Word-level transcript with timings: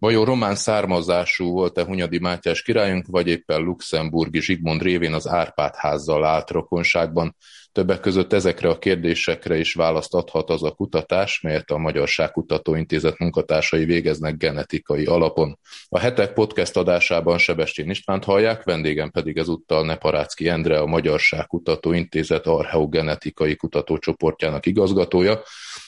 Vajon 0.00 0.24
román 0.24 0.54
származású 0.54 1.50
volt-e 1.52 1.84
Hunyadi 1.84 2.18
Mátyás 2.18 2.62
királyunk, 2.62 3.06
vagy 3.06 3.28
éppen 3.28 3.62
luxemburgi 3.62 4.40
Zsigmond 4.40 4.82
révén 4.82 5.12
az 5.12 5.28
Árpád 5.28 5.74
házzal 5.74 6.24
állt 6.24 6.50
rokonságban? 6.50 7.36
Többek 7.72 8.00
között 8.00 8.32
ezekre 8.32 8.68
a 8.68 8.78
kérdésekre 8.78 9.56
is 9.58 9.74
választ 9.74 10.14
adhat 10.14 10.50
az 10.50 10.62
a 10.62 10.70
kutatás, 10.70 11.40
melyet 11.40 11.70
a 11.70 11.78
Magyarság 11.78 12.30
Kutatóintézet 12.30 13.18
munkatársai 13.18 13.84
végeznek 13.84 14.36
genetikai 14.36 15.04
alapon. 15.04 15.58
A 15.88 15.98
hetek 15.98 16.32
podcast 16.32 16.76
adásában 16.76 17.38
Sebestyén 17.38 17.90
Istvánt 17.90 18.24
hallják, 18.24 18.62
vendégem 18.62 19.10
pedig 19.10 19.36
ezúttal 19.36 19.84
Neparácki 19.84 20.48
Endre, 20.48 20.78
a 20.78 20.86
Magyarság 20.86 21.46
Kutatóintézet 21.46 22.46
archeogenetikai 22.46 23.56
kutatócsoportjának 23.56 24.66
igazgatója, 24.66 25.42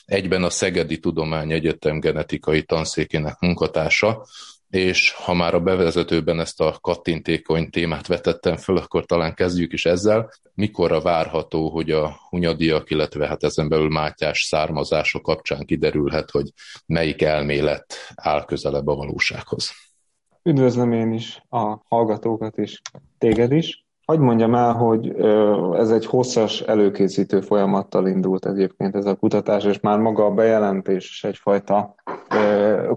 egyben 0.05 0.43
a 0.43 0.49
Szegedi 0.49 0.99
Tudományegyetem 0.99 1.99
genetikai 1.99 2.63
tanszékének 2.63 3.39
munkatársa, 3.39 4.25
és 4.69 5.11
ha 5.11 5.33
már 5.33 5.53
a 5.53 5.59
bevezetőben 5.59 6.39
ezt 6.39 6.61
a 6.61 6.77
kattintékony 6.81 7.69
témát 7.69 8.07
vetettem 8.07 8.55
föl, 8.55 8.77
akkor 8.77 9.05
talán 9.05 9.33
kezdjük 9.33 9.73
is 9.73 9.85
ezzel. 9.85 10.31
Mikorra 10.53 11.01
várható, 11.01 11.69
hogy 11.69 11.91
a 11.91 12.19
hunyadiak, 12.29 12.89
illetve 12.89 13.27
hát 13.27 13.43
ezen 13.43 13.69
belül 13.69 13.89
Mátyás 13.89 14.41
származása 14.41 15.21
kapcsán 15.21 15.65
kiderülhet, 15.65 16.31
hogy 16.31 16.51
melyik 16.85 17.21
elmélet 17.21 17.95
áll 18.15 18.45
közelebb 18.45 18.87
a 18.87 18.95
valósághoz? 18.95 19.71
Üdvözlöm 20.43 20.91
én 20.91 21.11
is 21.11 21.41
a 21.49 21.77
hallgatókat 21.87 22.57
is, 22.57 22.81
téged 23.17 23.51
is. 23.51 23.82
Hagy 24.05 24.19
mondjam 24.19 24.55
el, 24.55 24.73
hogy 24.73 25.15
ez 25.75 25.91
egy 25.91 26.05
hosszas 26.05 26.61
előkészítő 26.61 27.41
folyamattal 27.41 28.07
indult 28.07 28.45
egyébként 28.45 28.95
ez 28.95 29.05
a 29.05 29.15
kutatás, 29.15 29.63
és 29.63 29.79
már 29.79 29.99
maga 29.99 30.25
a 30.25 30.33
bejelentés 30.33 31.09
is 31.09 31.23
egyfajta 31.23 31.95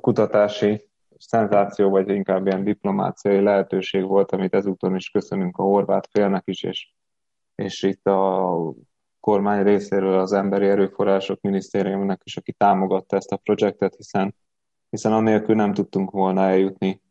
kutatási 0.00 0.88
szenzáció, 1.18 1.90
vagy 1.90 2.08
inkább 2.08 2.46
ilyen 2.46 2.64
diplomáciai 2.64 3.40
lehetőség 3.40 4.04
volt, 4.04 4.32
amit 4.32 4.54
ezúton 4.54 4.94
is 4.94 5.10
köszönünk 5.10 5.58
a 5.58 5.62
horvát 5.62 6.08
félnek 6.10 6.42
is, 6.46 6.62
és, 6.62 6.92
és 7.54 7.82
itt 7.82 8.06
a 8.06 8.72
kormány 9.20 9.62
részéről 9.62 10.18
az 10.18 10.32
Emberi 10.32 10.66
Erőforrások 10.66 11.40
Minisztériumnak 11.40 12.20
is, 12.24 12.36
aki 12.36 12.52
támogatta 12.52 13.16
ezt 13.16 13.32
a 13.32 13.36
projektet, 13.36 13.94
hiszen, 13.94 14.34
hiszen 14.90 15.12
anélkül 15.12 15.54
nem 15.54 15.72
tudtunk 15.72 16.10
volna 16.10 16.42
eljutni 16.42 17.02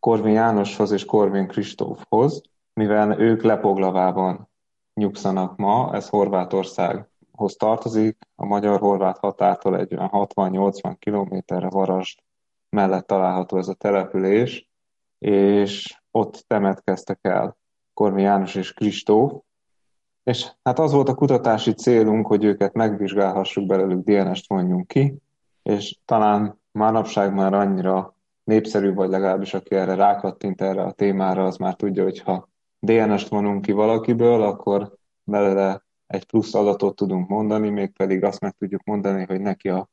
Korvin 0.00 0.32
Jánoshoz 0.32 0.90
és 0.90 1.04
Korvin 1.04 1.46
Kristófhoz, 1.46 2.42
mivel 2.76 3.20
ők 3.20 3.42
Lepoglavában 3.42 4.50
nyugszanak 4.94 5.56
ma, 5.56 5.94
ez 5.94 6.08
Horvátországhoz 6.08 7.56
tartozik, 7.56 8.18
a 8.34 8.46
magyar-horvát 8.46 9.18
határtól 9.18 9.78
egy 9.78 9.94
60-80 9.96 10.96
kilométerre 10.98 11.68
Varasd 11.68 12.18
mellett 12.68 13.06
található 13.06 13.58
ez 13.58 13.68
a 13.68 13.74
település, 13.74 14.68
és 15.18 16.00
ott 16.10 16.44
temetkeztek 16.46 17.18
el 17.22 17.56
Kormi 17.94 18.22
János 18.22 18.54
és 18.54 18.72
Kristóf, 18.72 19.32
és 20.22 20.52
hát 20.62 20.78
az 20.78 20.92
volt 20.92 21.08
a 21.08 21.14
kutatási 21.14 21.72
célunk, 21.72 22.26
hogy 22.26 22.44
őket 22.44 22.74
megvizsgálhassuk, 22.74 23.66
belőlük 23.66 24.04
DNS-t 24.04 24.48
vonjunk 24.48 24.86
ki, 24.86 25.18
és 25.62 25.98
talán 26.04 26.60
manapság 26.70 27.34
már 27.34 27.54
annyira 27.54 28.16
népszerű, 28.44 28.94
vagy 28.94 29.08
legalábbis 29.08 29.54
aki 29.54 29.74
erre 29.74 29.94
rákattint 29.94 30.60
erre 30.60 30.82
a 30.82 30.92
témára, 30.92 31.44
az 31.44 31.56
már 31.56 31.74
tudja, 31.74 32.02
hogy 32.02 32.20
ha 32.20 32.48
DNS-t 32.78 33.28
vonunk 33.28 33.62
ki 33.62 33.72
valakiből, 33.72 34.42
akkor 34.42 34.92
belőle 35.24 35.84
egy 36.06 36.26
plusz 36.26 36.54
adatot 36.54 36.96
tudunk 36.96 37.28
mondani, 37.28 37.68
mégpedig 37.68 38.24
azt 38.24 38.40
meg 38.40 38.54
tudjuk 38.58 38.84
mondani, 38.84 39.24
hogy 39.24 39.40
neki 39.40 39.68
a 39.68 39.88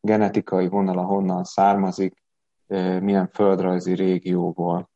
genetikai 0.00 0.68
vonala 0.68 1.02
honnan 1.02 1.44
származik, 1.44 2.22
milyen 3.00 3.28
földrajzi 3.32 3.94
régióból. 3.94 4.90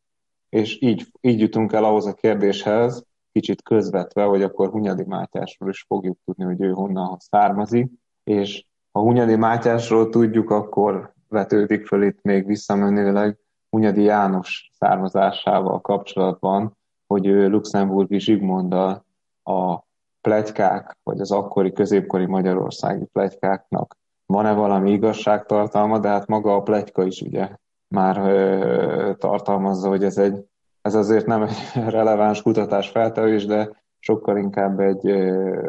És 0.49 0.83
így, 0.83 1.07
így 1.21 1.41
jutunk 1.41 1.73
el 1.73 1.85
ahhoz 1.85 2.07
a 2.07 2.15
kérdéshez, 2.15 3.07
kicsit 3.33 3.63
közvetve, 3.63 4.23
hogy 4.25 4.43
akkor 4.43 4.71
Hunyadi 4.71 5.05
Mátyásról 5.05 5.69
is 5.69 5.85
fogjuk 5.89 6.19
tudni, 6.25 6.45
hogy 6.45 6.61
ő 6.61 6.71
honnan 6.71 7.17
származik, 7.19 7.91
és 8.25 8.67
ha 8.93 9.01
Hunyadi 9.01 9.37
Mátyásról 9.37 10.09
tudjuk, 10.09 10.51
akkor 10.51 11.15
vetődik 11.29 11.87
föl 11.87 12.03
itt 12.03 12.23
még 12.23 12.47
visszamenőleg 12.47 13.39
Hunyadi 13.71 14.03
János 14.03 14.71
származásával 14.79 15.81
kapcsolatban, 15.81 16.78
hogy 17.09 17.27
ő 17.27 17.49
luxemburgi 17.49 18.21
Zsigmonddal 18.21 19.05
a 19.43 19.79
plegykák, 20.21 20.99
vagy 21.03 21.21
az 21.21 21.31
akkori 21.31 21.73
középkori 21.73 22.27
magyarországi 22.27 23.05
plegykáknak 23.05 23.97
van-e 24.27 24.53
valami 24.53 24.93
igazságtartalma, 24.93 25.99
de 25.99 26.09
hát 26.09 26.27
maga 26.27 26.55
a 26.55 26.63
plegyka 26.63 27.05
is 27.05 27.21
ugye 27.21 27.49
már 27.89 28.19
ö, 28.19 29.13
tartalmazza, 29.19 29.89
hogy 29.89 30.05
ez 30.05 30.19
egy 30.19 30.45
ez 30.81 30.95
azért 30.95 31.27
nem 31.27 31.43
egy 31.43 31.57
releváns 31.97 32.43
kutatás 32.43 32.89
feltevés, 32.89 33.47
de 33.47 33.71
sokkal 33.99 34.37
inkább 34.37 34.81
egy 34.81 35.09
ö, 35.09 35.63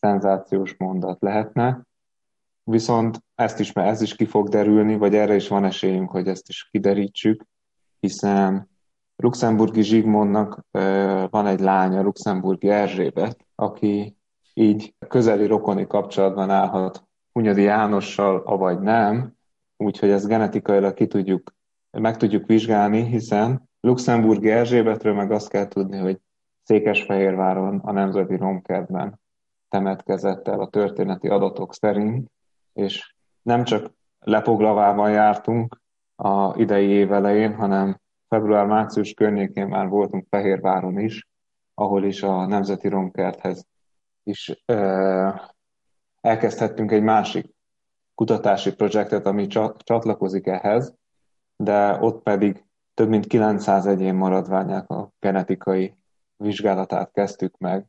szenzációs 0.00 0.74
mondat 0.78 1.20
lehetne. 1.20 1.80
Viszont 2.62 3.22
ezt 3.34 3.60
is, 3.60 3.72
ez 3.72 4.00
is 4.00 4.14
ki 4.14 4.24
fog 4.24 4.48
derülni, 4.48 4.96
vagy 4.96 5.14
erre 5.14 5.34
is 5.34 5.48
van 5.48 5.64
esélyünk, 5.64 6.10
hogy 6.10 6.28
ezt 6.28 6.48
is 6.48 6.68
kiderítsük, 6.70 7.44
hiszen 8.00 8.70
luxemburgi 9.20 9.82
Zsigmondnak 9.82 10.64
van 11.30 11.46
egy 11.46 11.60
lánya, 11.60 12.02
luxemburgi 12.02 12.68
Erzsébet, 12.68 13.46
aki 13.54 14.16
így 14.54 14.94
közeli 15.08 15.46
rokoni 15.46 15.86
kapcsolatban 15.86 16.50
állhat 16.50 17.04
Hunyadi 17.32 17.62
Jánossal, 17.62 18.42
avagy 18.44 18.80
nem, 18.80 19.36
úgyhogy 19.76 20.10
ezt 20.10 20.26
genetikailag 20.26 20.94
ki 20.94 21.06
tudjuk, 21.06 21.54
meg 21.90 22.16
tudjuk 22.16 22.46
vizsgálni, 22.46 23.04
hiszen 23.04 23.68
Luxemburgi 23.80 24.50
Erzsébetről 24.50 25.14
meg 25.14 25.30
azt 25.30 25.48
kell 25.48 25.68
tudni, 25.68 25.98
hogy 25.98 26.20
Székesfehérváron 26.62 27.78
a 27.78 27.92
Nemzeti 27.92 28.36
Romkertben 28.36 29.20
temetkezett 29.68 30.48
el 30.48 30.60
a 30.60 30.68
történeti 30.68 31.28
adatok 31.28 31.74
szerint, 31.74 32.30
és 32.72 33.14
nem 33.42 33.64
csak 33.64 33.92
Lepoglavában 34.18 35.10
jártunk 35.10 35.80
a 36.16 36.58
idei 36.58 36.88
év 36.88 37.12
elején, 37.12 37.54
hanem 37.54 38.00
február-március 38.30 39.14
környékén 39.14 39.66
már 39.66 39.88
voltunk 39.88 40.26
Fehérváron 40.28 40.98
is, 40.98 41.28
ahol 41.74 42.04
is 42.04 42.22
a 42.22 42.46
Nemzeti 42.46 42.88
Romkerthez 42.88 43.66
is 44.22 44.64
elkezdhettünk 46.20 46.92
egy 46.92 47.02
másik 47.02 47.54
kutatási 48.14 48.74
projektet, 48.74 49.26
ami 49.26 49.46
csatlakozik 49.76 50.46
ehhez, 50.46 50.94
de 51.56 51.98
ott 52.00 52.22
pedig 52.22 52.64
több 52.94 53.08
mint 53.08 53.26
900 53.26 53.86
egyén 53.86 54.14
maradványák 54.14 54.90
a 54.90 55.12
genetikai 55.18 55.96
vizsgálatát 56.36 57.12
kezdtük 57.12 57.58
meg. 57.58 57.86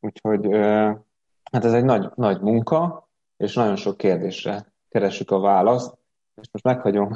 Úgyhogy 0.00 0.56
hát 1.52 1.64
ez 1.64 1.72
egy 1.72 1.84
nagy, 1.84 2.10
nagy 2.14 2.40
munka, 2.40 3.08
és 3.36 3.54
nagyon 3.54 3.76
sok 3.76 3.96
kérdésre 3.96 4.72
keressük 4.88 5.30
a 5.30 5.40
választ. 5.40 5.98
És 6.40 6.48
most 6.52 6.64
meghagyom 6.64 7.12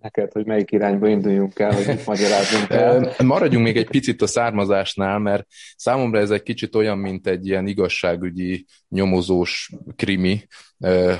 neked, 0.00 0.32
hogy 0.32 0.46
melyik 0.46 0.70
irányba 0.70 1.08
induljunk 1.08 1.58
el, 1.58 1.74
hogy 1.74 1.86
mit 1.86 2.06
magyarázzunk 2.06 2.70
el. 2.82 3.14
Maradjunk 3.24 3.64
még 3.64 3.76
egy 3.76 3.88
picit 3.88 4.22
a 4.22 4.26
származásnál, 4.26 5.18
mert 5.18 5.46
számomra 5.76 6.18
ez 6.18 6.30
egy 6.30 6.42
kicsit 6.42 6.74
olyan, 6.74 6.98
mint 6.98 7.26
egy 7.26 7.46
ilyen 7.46 7.66
igazságügyi 7.66 8.66
nyomozós 8.88 9.70
krimi, 9.96 10.46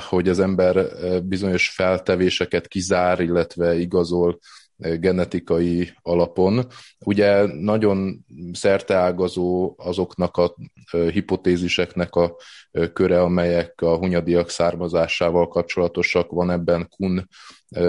hogy 0.09 0.29
az 0.29 0.39
ember 0.39 0.87
bizonyos 1.25 1.69
feltevéseket 1.69 2.69
kizár, 2.69 3.21
illetve 3.21 3.79
igazol 3.79 4.39
genetikai 4.79 5.91
alapon. 6.03 6.67
Ugye 7.05 7.47
nagyon 7.47 8.25
szerteágazó 8.53 9.75
azoknak 9.77 10.37
a 10.37 10.55
hipotéziseknek 10.91 12.15
a 12.15 12.37
köre, 12.93 13.21
amelyek 13.21 13.81
a 13.81 13.97
hunyadiak 13.97 14.51
származásával 14.51 15.49
kapcsolatosak. 15.49 16.31
Van 16.31 16.51
ebben 16.51 16.89
kun 16.89 17.29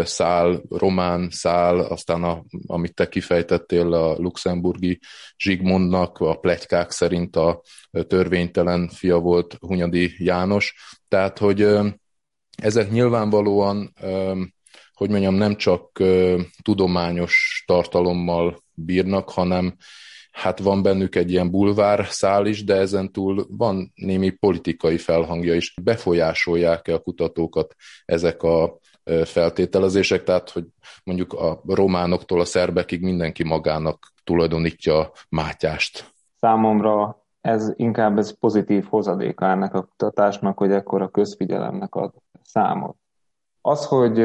szál, 0.03 0.61
román 0.69 1.29
szál, 1.29 1.79
aztán 1.79 2.23
a, 2.23 2.43
amit 2.67 2.93
te 2.93 3.09
kifejtettél 3.09 3.93
a 3.93 4.15
luxemburgi 4.17 4.99
Zsigmondnak, 5.37 6.17
a 6.17 6.35
pletykák 6.35 6.91
szerint 6.91 7.35
a 7.35 7.61
törvénytelen 8.07 8.87
fia 8.87 9.17
volt 9.17 9.57
Hunyadi 9.59 10.15
János. 10.17 10.75
Tehát, 11.07 11.37
hogy 11.37 11.67
ezek 12.61 12.91
nyilvánvalóan 12.91 13.93
hogy 14.99 15.09
mondjam, 15.09 15.33
nem 15.33 15.55
csak 15.55 16.03
tudományos 16.61 17.63
tartalommal 17.67 18.63
bírnak, 18.73 19.29
hanem 19.29 19.75
hát 20.31 20.59
van 20.59 20.83
bennük 20.83 21.15
egy 21.15 21.31
ilyen 21.31 21.51
bulvár 21.51 22.07
szál 22.09 22.45
is, 22.45 22.63
de 22.63 22.75
ezen 22.75 23.11
túl 23.11 23.45
van 23.49 23.91
némi 23.95 24.29
politikai 24.29 24.97
felhangja 24.97 25.55
is. 25.55 25.73
Befolyásolják-e 25.81 26.93
a 26.93 26.99
kutatókat 26.99 27.75
ezek 28.05 28.43
a 28.43 28.78
feltételezések, 29.25 30.23
tehát 30.23 30.49
hogy 30.49 30.65
mondjuk 31.03 31.33
a 31.33 31.61
románoktól 31.67 32.39
a 32.39 32.45
szerbekig 32.45 33.01
mindenki 33.01 33.43
magának 33.43 34.13
tulajdonítja 34.23 35.11
Mátyást. 35.29 36.13
Számomra 36.39 37.23
ez 37.41 37.71
inkább 37.75 38.17
ez 38.17 38.39
pozitív 38.39 38.85
hozadéka 38.89 39.45
ennek 39.45 39.73
a 39.73 39.83
kutatásnak, 39.83 40.57
hogy 40.57 40.71
ekkor 40.71 41.01
a 41.01 41.09
közfigyelemnek 41.09 41.95
ad 41.95 42.13
számot 42.43 42.97
Az, 43.61 43.85
hogy 43.85 44.19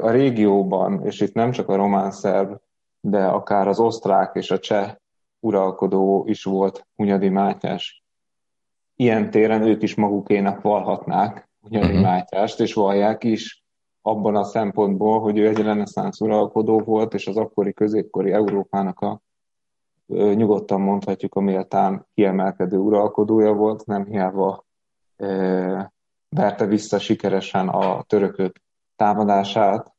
a 0.00 0.10
régióban, 0.10 1.04
és 1.04 1.20
itt 1.20 1.34
nem 1.34 1.50
csak 1.50 1.68
a 1.68 1.76
román 1.76 2.10
szerb, 2.10 2.56
de 3.00 3.24
akár 3.24 3.68
az 3.68 3.80
osztrák 3.80 4.34
és 4.34 4.50
a 4.50 4.58
cseh 4.58 4.94
uralkodó 5.40 6.24
is 6.28 6.44
volt 6.44 6.86
Hunyadi 6.96 7.28
Mátyás. 7.28 8.04
Ilyen 8.94 9.30
téren 9.30 9.62
ők 9.62 9.82
is 9.82 9.94
magukénak 9.94 10.62
valhatnák 10.62 11.48
Hunyadi 11.60 11.86
uh-huh. 11.86 12.02
Mátyást, 12.02 12.60
és 12.60 12.74
vallják 12.74 13.24
is 13.24 13.64
abban 14.08 14.36
a 14.36 14.44
szempontból, 14.44 15.20
hogy 15.20 15.38
ő 15.38 15.48
egy 15.48 15.62
reneszánsz 15.62 16.20
uralkodó 16.20 16.80
volt, 16.80 17.14
és 17.14 17.26
az 17.26 17.36
akkori 17.36 17.72
középkori 17.72 18.32
Európának 18.32 19.00
a 19.00 19.20
nyugodtan 20.06 20.80
mondhatjuk 20.80 21.34
a 21.34 21.40
méltán 21.40 22.06
kiemelkedő 22.14 22.76
uralkodója 22.76 23.52
volt, 23.52 23.86
nem 23.86 24.04
hiába 24.04 24.64
verte 26.28 26.66
vissza 26.66 26.98
sikeresen 26.98 27.68
a 27.68 28.02
törökök 28.02 28.56
támadását, 28.96 29.92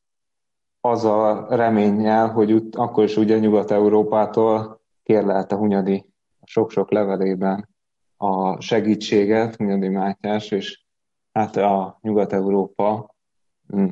az 0.80 1.04
a 1.04 1.46
reménnyel, 1.48 2.28
hogy 2.28 2.52
ut- 2.52 2.76
akkor 2.76 3.04
is 3.04 3.16
ugye 3.16 3.38
Nyugat-Európától 3.38 4.80
kérlelte 5.02 5.56
Hunyadi 5.56 6.12
a 6.40 6.46
sok-sok 6.46 6.90
levelében 6.90 7.68
a 8.16 8.60
segítséget, 8.60 9.56
Hunyadi 9.56 9.88
Mátyás, 9.88 10.50
és 10.50 10.84
hát 11.32 11.56
a 11.56 11.98
Nyugat-Európa 12.00 13.09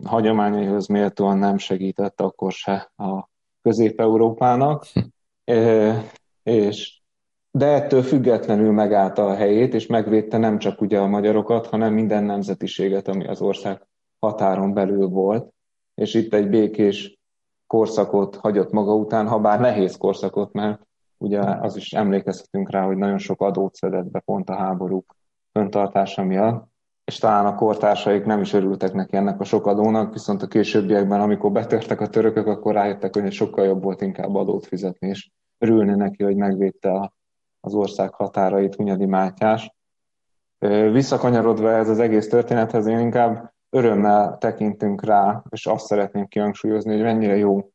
hagyományaihoz 0.04 0.86
méltóan 0.86 1.38
nem 1.38 1.58
segített 1.58 2.20
akkor 2.20 2.52
se 2.52 2.92
a 2.96 3.28
Közép-Európának, 3.62 4.86
hm. 4.92 5.00
és 6.42 7.00
de 7.50 7.66
ettől 7.66 8.02
függetlenül 8.02 8.72
megállta 8.72 9.26
a 9.26 9.34
helyét, 9.34 9.75
és 9.75 9.86
megvédte 9.86 10.38
nem 10.38 10.58
csak 10.58 10.80
ugye 10.80 10.98
a 10.98 11.06
magyarokat, 11.06 11.66
hanem 11.66 11.92
minden 11.92 12.25
nemzetiséget, 12.25 13.08
ami 13.08 13.26
az 13.26 13.40
ország 13.40 13.86
határon 14.19 14.72
belül 14.72 15.06
volt, 15.06 15.52
és 15.94 16.14
itt 16.14 16.34
egy 16.34 16.48
békés 16.48 17.19
korszakot 17.66 18.36
hagyott 18.36 18.70
maga 18.70 18.94
után, 18.94 19.28
ha 19.28 19.38
bár 19.38 19.60
nehéz 19.60 19.96
korszakot, 19.96 20.52
mert 20.52 20.80
ugye 21.16 21.40
az 21.40 21.76
is 21.76 21.92
emlékezhetünk 21.92 22.70
rá, 22.70 22.84
hogy 22.84 22.96
nagyon 22.96 23.19
sok 23.19 23.40
adót 23.40 23.75
szedett 23.75 24.10
be 24.10 24.20
pont 24.20 24.50
a 24.50 24.56
háborúk 24.56 25.16
öntartása 25.52 26.25
miatt, 26.25 26.67
és 27.08 27.19
talán 27.19 27.46
a 27.46 27.55
kortársaik 27.55 28.25
nem 28.25 28.40
is 28.40 28.52
örültek 28.52 28.93
neki 28.93 29.16
ennek 29.16 29.40
a 29.40 29.44
sok 29.44 29.66
adónak, 29.66 30.12
viszont 30.12 30.43
a 30.43 30.46
későbbiekben, 30.46 31.20
amikor 31.20 31.52
betörtek 31.52 32.00
a 32.00 32.08
törökök, 32.08 32.46
akkor 32.46 32.75
rájöttek, 32.75 33.14
hogy 33.14 33.32
sokkal 33.32 33.64
jobb 33.64 33.82
volt 33.82 34.00
inkább 34.00 34.34
adót 34.34 34.66
fizetni, 34.66 35.08
és 35.08 35.31
örülni 35.58 35.94
neki, 35.94 36.22
hogy 36.22 36.37
megvédte 36.37 36.90
a, 36.90 37.12
az 37.60 37.75
ország 37.75 38.14
határait 38.14 38.75
Hunyadi 38.75 39.06
Mátyás. 39.06 39.75
Visszakanyarodva 40.93 41.70
ez 41.70 41.88
az 41.88 41.99
egész 41.99 42.28
történethez, 42.28 42.87
én 42.87 42.99
inkább 42.99 43.52
örömmel 43.70 44.38
tekintünk 44.38 45.04
rá, 45.04 45.43
és 45.50 45.66
azt 45.66 45.87
szeretném 45.87 46.26
kihangsúlyozni, 46.26 46.93
hogy 46.93 47.02
mennyire 47.02 47.37
jó, 47.37 47.70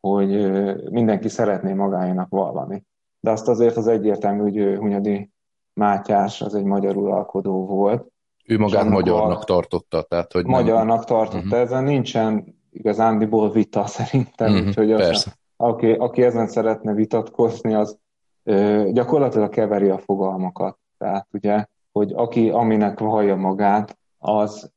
hogy 0.00 0.50
mindenki 0.90 1.28
szeretné 1.28 1.72
magáénak 1.72 2.28
vallani. 2.28 2.84
De 3.20 3.30
azt 3.30 3.48
azért 3.48 3.76
az 3.76 3.86
egyértelmű, 3.86 4.40
hogy 4.40 4.78
Hunyadi 4.78 5.30
Mátyás 5.72 6.40
az 6.40 6.54
egy 6.54 6.64
magyar 6.64 6.96
uralkodó 6.96 7.66
volt. 7.66 8.16
Ő 8.48 8.58
magát 8.58 8.88
magyarnak 8.88 9.40
a... 9.40 9.44
tartotta. 9.44 10.02
Tehát, 10.02 10.32
hogy 10.32 10.46
magyarnak 10.46 10.96
nem... 10.96 11.06
tartotta, 11.06 11.44
uh-huh. 11.44 11.60
ezen 11.60 11.84
nincsen 11.84 12.56
igazándiból 12.70 13.50
vita 13.50 13.86
szerintem, 13.86 14.52
uh-huh. 14.52 14.66
úgyhogy 14.66 14.92
az, 14.92 15.34
aki, 15.56 15.92
aki 15.92 16.22
ezen 16.22 16.46
szeretne 16.46 16.92
vitatkozni, 16.92 17.74
az 17.74 17.98
ö, 18.44 18.88
gyakorlatilag 18.92 19.48
keveri 19.48 19.88
a 19.88 19.98
fogalmakat. 19.98 20.78
Tehát 20.98 21.26
ugye, 21.32 21.64
hogy 21.92 22.12
aki 22.12 22.50
aminek 22.50 22.98
vallja 22.98 23.36
magát, 23.36 23.98
az 24.18 24.70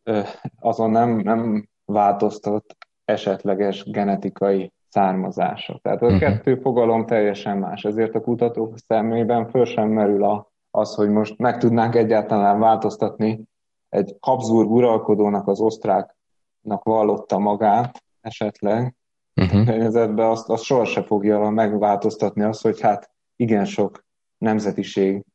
azon 0.59 0.89
nem, 0.89 1.09
nem 1.09 1.69
változtat 1.85 2.65
esetleges 3.05 3.83
genetikai 3.83 4.73
származása. 4.89 5.79
Tehát 5.81 6.01
a 6.01 6.05
uh-huh. 6.05 6.19
kettő 6.19 6.55
fogalom 6.55 7.05
teljesen 7.05 7.57
más. 7.57 7.83
Ezért 7.83 8.15
a 8.15 8.21
kutatók 8.21 8.77
szemében 8.87 9.49
föl 9.49 9.65
sem 9.65 9.89
merül 9.89 10.23
a, 10.23 10.51
az, 10.71 10.95
hogy 10.95 11.09
most 11.09 11.37
meg 11.37 11.57
tudnánk 11.57 11.95
egyáltalán 11.95 12.59
változtatni 12.59 13.49
egy 13.91 14.15
Habsburg 14.19 14.71
uralkodónak 14.71 15.47
az 15.47 15.59
osztráknak 15.59 16.83
vallotta 16.83 17.37
magát 17.37 18.03
esetleg, 18.21 18.95
uh-huh. 19.35 20.29
azt, 20.29 20.49
azt 20.49 20.63
sohasem 20.63 21.03
fogja 21.03 21.49
megváltoztatni 21.49 22.43
azt, 22.43 22.61
hogy 22.61 22.81
hát 22.81 23.11
igen 23.35 23.65
sok 23.65 24.05
nemzetiség 24.37 25.25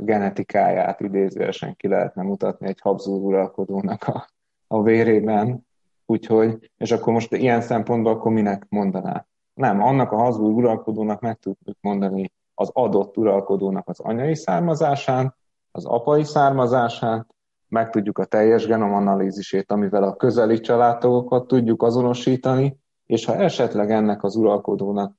genetikáját 0.00 1.00
idézőesen 1.00 1.76
ki 1.76 1.88
lehetne 1.88 2.22
mutatni 2.22 2.68
egy 2.68 2.80
Habsburg 2.80 3.24
uralkodónak 3.24 4.02
a, 4.02 4.28
a 4.66 4.82
vérében. 4.82 5.66
Úgyhogy, 6.06 6.70
és 6.76 6.92
akkor 6.92 7.12
most 7.12 7.32
ilyen 7.32 7.60
szempontból 7.60 8.12
akkor 8.12 8.32
minek 8.32 8.66
mondaná? 8.68 9.26
Nem, 9.54 9.82
annak 9.82 10.12
a 10.12 10.16
Habsburg 10.16 10.56
uralkodónak 10.56 11.20
meg 11.20 11.38
tudjuk 11.38 11.76
mondani 11.80 12.32
az 12.54 12.70
adott 12.72 13.16
uralkodónak 13.16 13.88
az 13.88 14.00
anyai 14.00 14.34
származásán, 14.34 15.34
az 15.72 15.84
apai 15.84 16.24
származásán, 16.24 17.26
meg 17.68 17.90
tudjuk 17.90 18.18
a 18.18 18.24
teljes 18.24 18.66
genomanalízisét, 18.66 19.72
amivel 19.72 20.02
a 20.02 20.16
közeli 20.16 20.60
családtagokat 20.60 21.46
tudjuk 21.46 21.82
azonosítani, 21.82 22.76
és 23.06 23.24
ha 23.24 23.36
esetleg 23.36 23.90
ennek 23.90 24.22
az 24.22 24.36
uralkodónak 24.36 25.14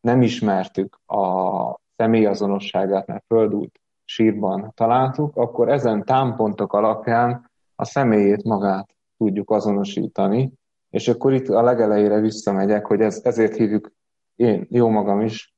nem 0.00 0.22
ismertük 0.22 1.00
a 1.06 1.80
személyazonosságát, 1.96 3.06
mert 3.06 3.24
földút 3.26 3.80
sírban 4.04 4.72
találtuk, 4.74 5.36
akkor 5.36 5.68
ezen 5.68 6.04
támpontok 6.04 6.72
alapján 6.72 7.50
a 7.76 7.84
személyét 7.84 8.44
magát 8.44 8.94
tudjuk 9.18 9.50
azonosítani, 9.50 10.52
és 10.90 11.08
akkor 11.08 11.32
itt 11.32 11.48
a 11.48 11.62
legelejére 11.62 12.20
visszamegyek, 12.20 12.86
hogy 12.86 13.00
ez, 13.00 13.20
ezért 13.24 13.56
hívjuk 13.56 13.92
én, 14.36 14.66
jó 14.70 14.88
magam 14.88 15.20
is, 15.20 15.54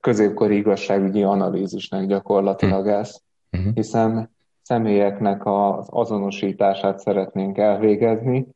középkori 0.00 0.56
igazságügyi 0.56 1.22
analízisnek 1.22 2.06
gyakorlatilag 2.06 2.84
hm. 2.84 2.90
Uh-huh. 3.52 3.74
hiszen 3.74 4.30
személyeknek 4.62 5.46
az 5.46 5.86
azonosítását 5.90 6.98
szeretnénk 6.98 7.58
elvégezni. 7.58 8.46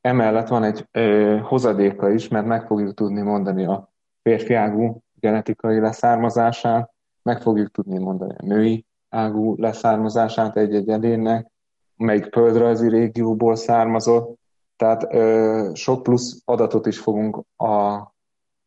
Emellett 0.00 0.48
van 0.48 0.62
egy 0.62 0.88
ö, 0.90 1.38
hozadéka 1.42 2.10
is, 2.10 2.28
mert 2.28 2.46
meg 2.46 2.66
fogjuk 2.66 2.94
tudni 2.94 3.20
mondani 3.20 3.64
a 3.64 3.92
férfiágú 4.22 5.02
genetikai 5.20 5.80
leszármazását, 5.80 6.90
meg 7.22 7.40
fogjuk 7.42 7.70
tudni 7.70 7.98
mondani 7.98 8.34
a 8.38 8.44
női 8.46 8.86
ágú 9.08 9.54
leszármazását 9.56 10.56
egy-egy 10.56 10.88
edénnek, 10.88 11.50
melyik 11.96 12.32
földrajzi 12.32 12.88
régióból 12.88 13.56
származott, 13.56 14.38
tehát 14.76 15.14
ö, 15.14 15.70
sok 15.74 16.02
plusz 16.02 16.42
adatot 16.44 16.86
is 16.86 16.98
fogunk 16.98 17.42
a 17.56 18.02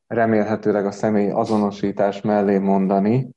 remélhetőleg 0.08 0.86
a 0.86 0.92
személy 0.92 1.30
azonosítás 1.30 2.22
mellé 2.22 2.58
mondani, 2.58 3.30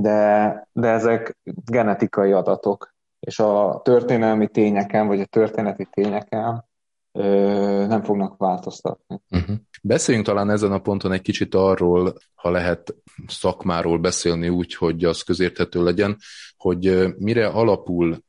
de, 0.00 0.68
de 0.72 0.88
ezek 0.88 1.38
genetikai 1.64 2.32
adatok, 2.32 2.94
és 3.20 3.38
a 3.38 3.80
történelmi 3.84 4.48
tényeken, 4.48 5.06
vagy 5.06 5.20
a 5.20 5.24
történeti 5.24 5.88
tényeken 5.90 6.64
ö, 7.12 7.86
nem 7.86 8.02
fognak 8.02 8.36
változtatni. 8.36 9.20
Uh-huh. 9.30 9.56
Beszéljünk 9.82 10.26
talán 10.26 10.50
ezen 10.50 10.72
a 10.72 10.78
ponton 10.78 11.12
egy 11.12 11.22
kicsit 11.22 11.54
arról, 11.54 12.14
ha 12.34 12.50
lehet 12.50 12.94
szakmáról 13.26 13.98
beszélni 13.98 14.48
úgy, 14.48 14.74
hogy 14.74 15.04
az 15.04 15.22
közérthető 15.22 15.82
legyen, 15.82 16.16
hogy 16.56 17.14
mire 17.18 17.46
alapul 17.46 18.24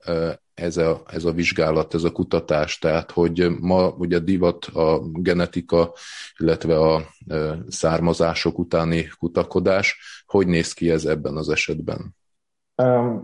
ez 0.54 0.78
a, 0.78 1.02
ez 1.08 1.24
a 1.26 1.32
vizsgálat, 1.32 1.94
ez 1.94 2.04
a 2.04 2.12
kutatás, 2.12 2.78
tehát 2.80 3.12
hogy 3.12 3.50
ma 3.60 3.90
ugye 3.90 4.20
divat 4.20 4.66
a 4.66 5.00
genetika, 5.14 5.94
illetve 6.38 6.80
a 6.80 7.02
származások 7.68 8.60
utáni 8.60 9.08
kutakodás, 9.20 10.23
hogy 10.34 10.48
néz 10.48 10.74
ki 10.74 10.90
ez 10.90 11.06
ebben 11.06 11.38
az 11.38 11.50
esetben? 11.50 12.16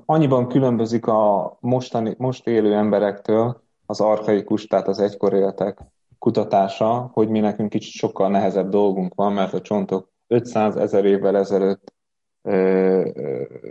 Annyiban 0.06 0.48
különbözik 0.48 1.08
a 1.08 1.58
mostani, 1.60 2.16
most 2.18 2.48
élő 2.48 2.74
emberektől 2.74 3.64
az 3.86 4.02
archaikus, 4.02 4.68
tehát 4.68 4.88
az 4.88 5.00
egykor 5.00 5.34
éltek 5.34 5.80
kutatása, 6.20 7.10
hogy 7.14 7.30
mi 7.30 7.40
nekünk 7.40 7.70
kicsit 7.70 7.92
sokkal 7.92 8.30
nehezebb 8.30 8.70
dolgunk 8.70 9.14
van, 9.16 9.34
mert 9.34 9.54
a 9.54 9.62
csontok 9.62 10.12
500 10.28 10.76
ezer 10.76 11.06
évvel 11.06 11.38
ezelőtt 11.38 11.94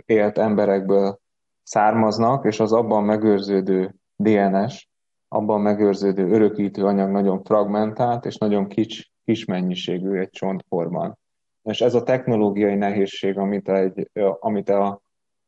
élt 0.05 0.37
emberekből 0.37 1.19
származnak, 1.63 2.45
és 2.45 2.59
az 2.59 2.73
abban 2.73 3.03
megőrződő 3.03 3.95
DNS, 4.15 4.89
abban 5.27 5.61
megőrződő 5.61 6.29
örökítő 6.29 6.85
anyag 6.85 7.09
nagyon 7.09 7.43
fragmentált, 7.43 8.25
és 8.25 8.37
nagyon 8.37 8.67
kics, 8.67 9.03
kis 9.25 9.45
mennyiségű 9.45 10.17
egy 10.17 10.29
csontforban. 10.29 11.17
És 11.63 11.81
ez 11.81 11.95
a 11.95 12.03
technológiai 12.03 12.75
nehézség, 12.75 13.37
amit, 13.37 13.69
egy, 13.69 14.09
amit 14.39 14.69
a, 14.69 15.01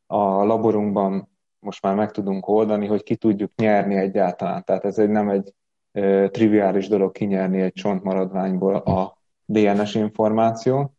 a 0.06 0.44
laborunkban 0.44 1.30
most 1.58 1.82
már 1.82 1.94
meg 1.94 2.10
tudunk 2.10 2.48
oldani, 2.48 2.86
hogy 2.86 3.02
ki 3.02 3.16
tudjuk 3.16 3.50
nyerni 3.56 3.96
egyáltalán. 3.96 4.64
Tehát 4.64 4.84
ez 4.84 4.98
egy, 4.98 5.08
nem 5.08 5.28
egy 5.28 5.54
e, 5.92 6.28
triviális 6.28 6.88
dolog 6.88 7.12
kinyerni 7.12 7.60
egy 7.60 7.72
csontmaradványból 7.72 8.74
a 8.74 9.18
DNS 9.44 9.94
információ, 9.94 10.94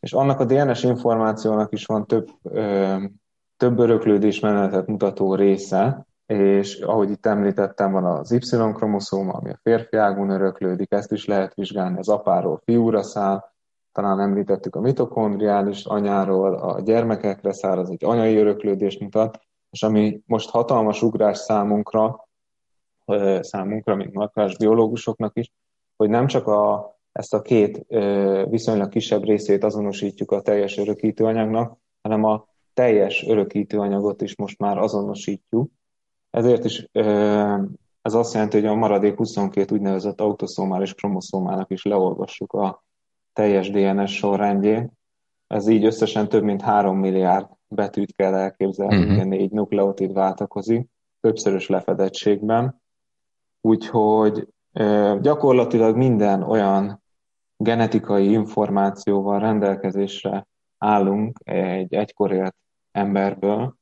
és 0.00 0.12
annak 0.12 0.40
a 0.40 0.44
DNS 0.44 0.82
információnak 0.82 1.72
is 1.72 1.84
van 1.86 2.06
több, 2.06 2.28
e, 2.54 3.00
több 3.56 3.78
öröklődés 3.78 4.40
menetet 4.40 4.86
mutató 4.86 5.34
része, 5.34 6.06
és 6.26 6.80
ahogy 6.80 7.10
itt 7.10 7.26
említettem, 7.26 7.92
van 7.92 8.04
az 8.04 8.32
Y-kromoszóma, 8.32 9.32
ami 9.32 9.50
a 9.50 9.58
férfi 9.62 9.96
ágon 9.96 10.30
öröklődik, 10.30 10.92
ezt 10.92 11.12
is 11.12 11.24
lehet 11.24 11.54
vizsgálni, 11.54 11.98
az 11.98 12.08
apáról 12.08 12.60
fiúra 12.64 13.02
száll, 13.02 13.52
talán 13.94 14.20
említettük 14.20 14.76
a 14.76 14.80
mitokondriális 14.80 15.84
anyáról, 15.84 16.54
a 16.54 16.80
gyermekekre 16.80 17.52
száll, 17.52 17.78
az 17.78 17.90
egy 17.90 18.04
anyai 18.04 18.36
öröklődést 18.36 19.00
mutat, 19.00 19.40
és 19.70 19.82
ami 19.82 20.22
most 20.26 20.50
hatalmas 20.50 21.02
ugrás 21.02 21.38
számunkra, 21.38 22.28
számunkra, 23.40 23.94
mint 23.94 24.12
markás 24.12 24.56
biológusoknak 24.56 25.36
is, 25.36 25.52
hogy 25.96 26.08
nem 26.08 26.26
csak 26.26 26.46
a, 26.46 26.94
ezt 27.12 27.34
a 27.34 27.42
két 27.42 27.86
viszonylag 28.48 28.88
kisebb 28.88 29.24
részét 29.24 29.64
azonosítjuk 29.64 30.30
a 30.30 30.42
teljes 30.42 30.76
örökítőanyagnak, 30.76 31.78
hanem 32.02 32.24
a 32.24 32.46
teljes 32.72 33.24
örökítőanyagot 33.26 34.22
is 34.22 34.36
most 34.36 34.58
már 34.58 34.78
azonosítjuk. 34.78 35.70
Ezért 36.30 36.64
is 36.64 36.88
ez 38.02 38.14
azt 38.14 38.34
jelenti, 38.34 38.60
hogy 38.60 38.68
a 38.68 38.74
maradék 38.74 39.16
22 39.16 39.74
úgynevezett 39.74 40.20
autoszomális 40.20 40.94
kromoszómának 40.94 41.70
is 41.70 41.84
leolvassuk 41.84 42.52
a 42.52 42.83
teljes 43.34 43.70
DNS 43.70 44.16
sorrendjét. 44.16 44.92
Ez 45.46 45.68
így 45.68 45.84
összesen 45.84 46.28
több 46.28 46.42
mint 46.42 46.62
3 46.62 46.98
milliárd 46.98 47.46
betűt 47.68 48.12
kell 48.12 48.34
elképzelni, 48.34 48.96
uh-huh. 48.96 49.12
ugye 49.12 49.24
négy 49.24 49.50
nukleotid 49.50 50.12
váltakozik, 50.12 50.88
többszörös 51.20 51.68
lefedettségben. 51.68 52.82
Úgyhogy 53.60 54.48
gyakorlatilag 55.20 55.96
minden 55.96 56.42
olyan 56.42 57.02
genetikai 57.56 58.30
információval 58.30 59.38
rendelkezésre 59.38 60.46
állunk 60.78 61.38
egy 61.44 61.94
egykor 61.94 62.32
élt 62.32 62.56
emberből, 62.92 63.76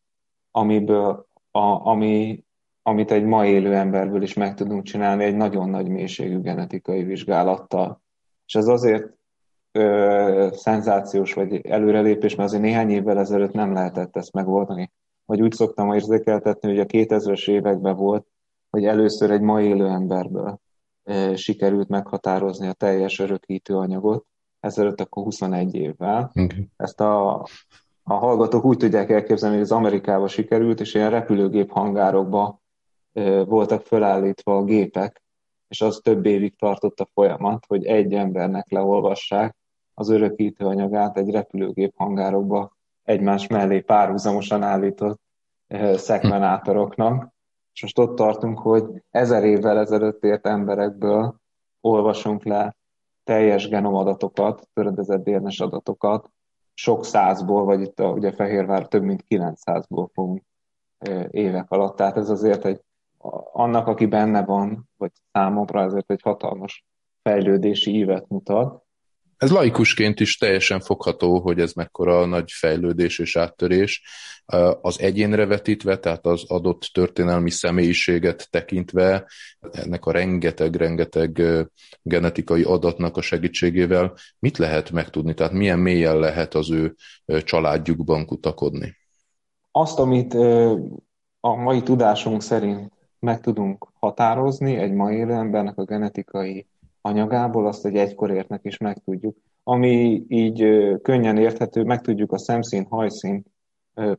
amiből, 0.50 1.26
a, 1.50 1.88
ami, 1.88 2.44
amit 2.82 3.10
egy 3.10 3.24
ma 3.24 3.46
élő 3.46 3.74
emberből 3.74 4.22
is 4.22 4.34
meg 4.34 4.54
tudunk 4.54 4.82
csinálni 4.82 5.24
egy 5.24 5.36
nagyon 5.36 5.68
nagy 5.68 5.88
mélységű 5.88 6.40
genetikai 6.40 7.02
vizsgálattal. 7.02 8.02
És 8.46 8.54
ez 8.54 8.66
azért 8.66 9.12
ö, 9.72 10.48
szenzációs 10.52 11.34
vagy 11.34 11.66
előrelépés, 11.66 12.34
mert 12.34 12.48
azért 12.48 12.62
néhány 12.62 12.90
évvel 12.90 13.18
ezelőtt 13.18 13.52
nem 13.52 13.72
lehetett 13.72 14.16
ezt 14.16 14.32
megoldani. 14.32 14.92
Vagy 15.24 15.42
úgy 15.42 15.52
szoktam 15.52 15.92
érzékeltetni, 15.92 16.68
hogy 16.68 16.78
a 16.78 16.84
2000-es 16.84 17.50
években 17.50 17.96
volt, 17.96 18.26
hogy 18.70 18.84
először 18.84 19.30
egy 19.30 19.40
ma 19.40 19.60
élő 19.60 19.86
emberből 19.86 20.58
ö, 21.02 21.32
sikerült 21.36 21.88
meghatározni 21.88 22.68
a 22.68 22.72
teljes 22.72 23.18
örökítő 23.18 23.76
anyagot, 23.76 24.26
ezelőtt 24.60 25.00
akkor 25.00 25.22
21 25.22 25.74
évvel. 25.74 26.30
Okay. 26.34 26.68
Ezt 26.76 27.00
a, 27.00 27.34
a 28.02 28.14
hallgatók 28.14 28.64
úgy 28.64 28.76
tudják 28.76 29.10
elképzelni, 29.10 29.54
hogy 29.54 29.64
az 29.64 29.72
Amerikába 29.72 30.28
sikerült, 30.28 30.80
és 30.80 30.94
ilyen 30.94 31.10
repülőgép 31.10 31.70
hangárokba 31.70 32.60
ö, 33.12 33.44
voltak 33.44 33.82
felállítva 33.82 34.56
a 34.56 34.64
gépek, 34.64 35.22
és 35.68 35.80
az 35.80 36.00
több 36.02 36.26
évig 36.26 36.56
tartott 36.56 37.00
a 37.00 37.08
folyamat, 37.14 37.64
hogy 37.66 37.84
egy 37.84 38.14
embernek 38.14 38.70
leolvassák, 38.70 39.56
az 39.94 40.08
örökítő 40.08 40.64
anyagát 40.64 41.16
egy 41.16 41.30
repülőgép 41.30 41.92
hangárokba 41.96 42.76
egymás 43.02 43.46
mellé 43.46 43.80
párhuzamosan 43.80 44.62
állított 44.62 45.20
szekvenátoroknak. 45.94 47.32
És 47.72 47.82
most 47.82 47.98
ott 47.98 48.16
tartunk, 48.16 48.58
hogy 48.58 48.84
ezer 49.10 49.44
évvel 49.44 49.78
ezelőtt 49.78 50.24
ért 50.24 50.46
emberekből 50.46 51.40
olvasunk 51.80 52.44
le 52.44 52.76
teljes 53.24 53.68
genomadatokat, 53.68 54.68
töredezett 54.72 55.24
DNS 55.24 55.60
adatokat, 55.60 56.30
sok 56.74 57.04
százból, 57.04 57.64
vagy 57.64 57.80
itt 57.80 58.00
a, 58.00 58.10
ugye 58.10 58.32
Fehérvár 58.32 58.88
több 58.88 59.02
mint 59.02 59.24
900-ból 59.28 60.06
fogunk 60.12 60.42
évek 61.30 61.70
alatt. 61.70 61.96
Tehát 61.96 62.16
ez 62.16 62.30
azért 62.30 62.64
egy, 62.64 62.80
annak, 63.52 63.86
aki 63.86 64.06
benne 64.06 64.44
van, 64.44 64.88
vagy 64.96 65.10
számomra 65.32 65.82
ezért 65.82 66.10
egy 66.10 66.22
hatalmas 66.22 66.84
fejlődési 67.22 67.94
ívet 67.94 68.28
mutat, 68.28 68.81
ez 69.42 69.50
laikusként 69.50 70.20
is 70.20 70.36
teljesen 70.36 70.80
fogható, 70.80 71.40
hogy 71.40 71.60
ez 71.60 71.72
mekkora 71.72 72.26
nagy 72.26 72.50
fejlődés 72.50 73.18
és 73.18 73.36
áttörés. 73.36 74.02
Az 74.80 75.00
egyénre 75.00 75.46
vetítve, 75.46 75.98
tehát 75.98 76.26
az 76.26 76.44
adott 76.46 76.90
történelmi 76.92 77.50
személyiséget 77.50 78.50
tekintve, 78.50 79.26
ennek 79.72 80.04
a 80.04 80.12
rengeteg-rengeteg 80.12 81.42
genetikai 82.02 82.62
adatnak 82.62 83.16
a 83.16 83.20
segítségével 83.20 84.14
mit 84.38 84.58
lehet 84.58 84.90
megtudni? 84.90 85.34
Tehát 85.34 85.52
milyen 85.52 85.78
mélyen 85.78 86.18
lehet 86.18 86.54
az 86.54 86.70
ő 86.70 86.94
családjukban 87.44 88.26
kutakodni? 88.26 88.96
Azt, 89.70 89.98
amit 89.98 90.34
a 91.40 91.54
mai 91.54 91.82
tudásunk 91.82 92.42
szerint 92.42 92.92
meg 93.18 93.40
tudunk 93.40 93.88
határozni 93.94 94.76
egy 94.76 94.92
mai 94.92 95.16
élő 95.16 95.32
embernek 95.32 95.78
a 95.78 95.84
genetikai 95.84 96.66
anyagából, 97.02 97.66
azt 97.66 97.86
egy 97.86 97.96
egykorértnek 97.96 98.60
is 98.64 98.78
megtudjuk. 98.78 99.36
Ami 99.62 100.24
így 100.28 100.66
könnyen 101.02 101.36
érthető, 101.36 101.84
meg 101.84 102.00
tudjuk 102.00 102.32
a 102.32 102.38
szemszín, 102.38 102.86
hajszín 102.90 103.44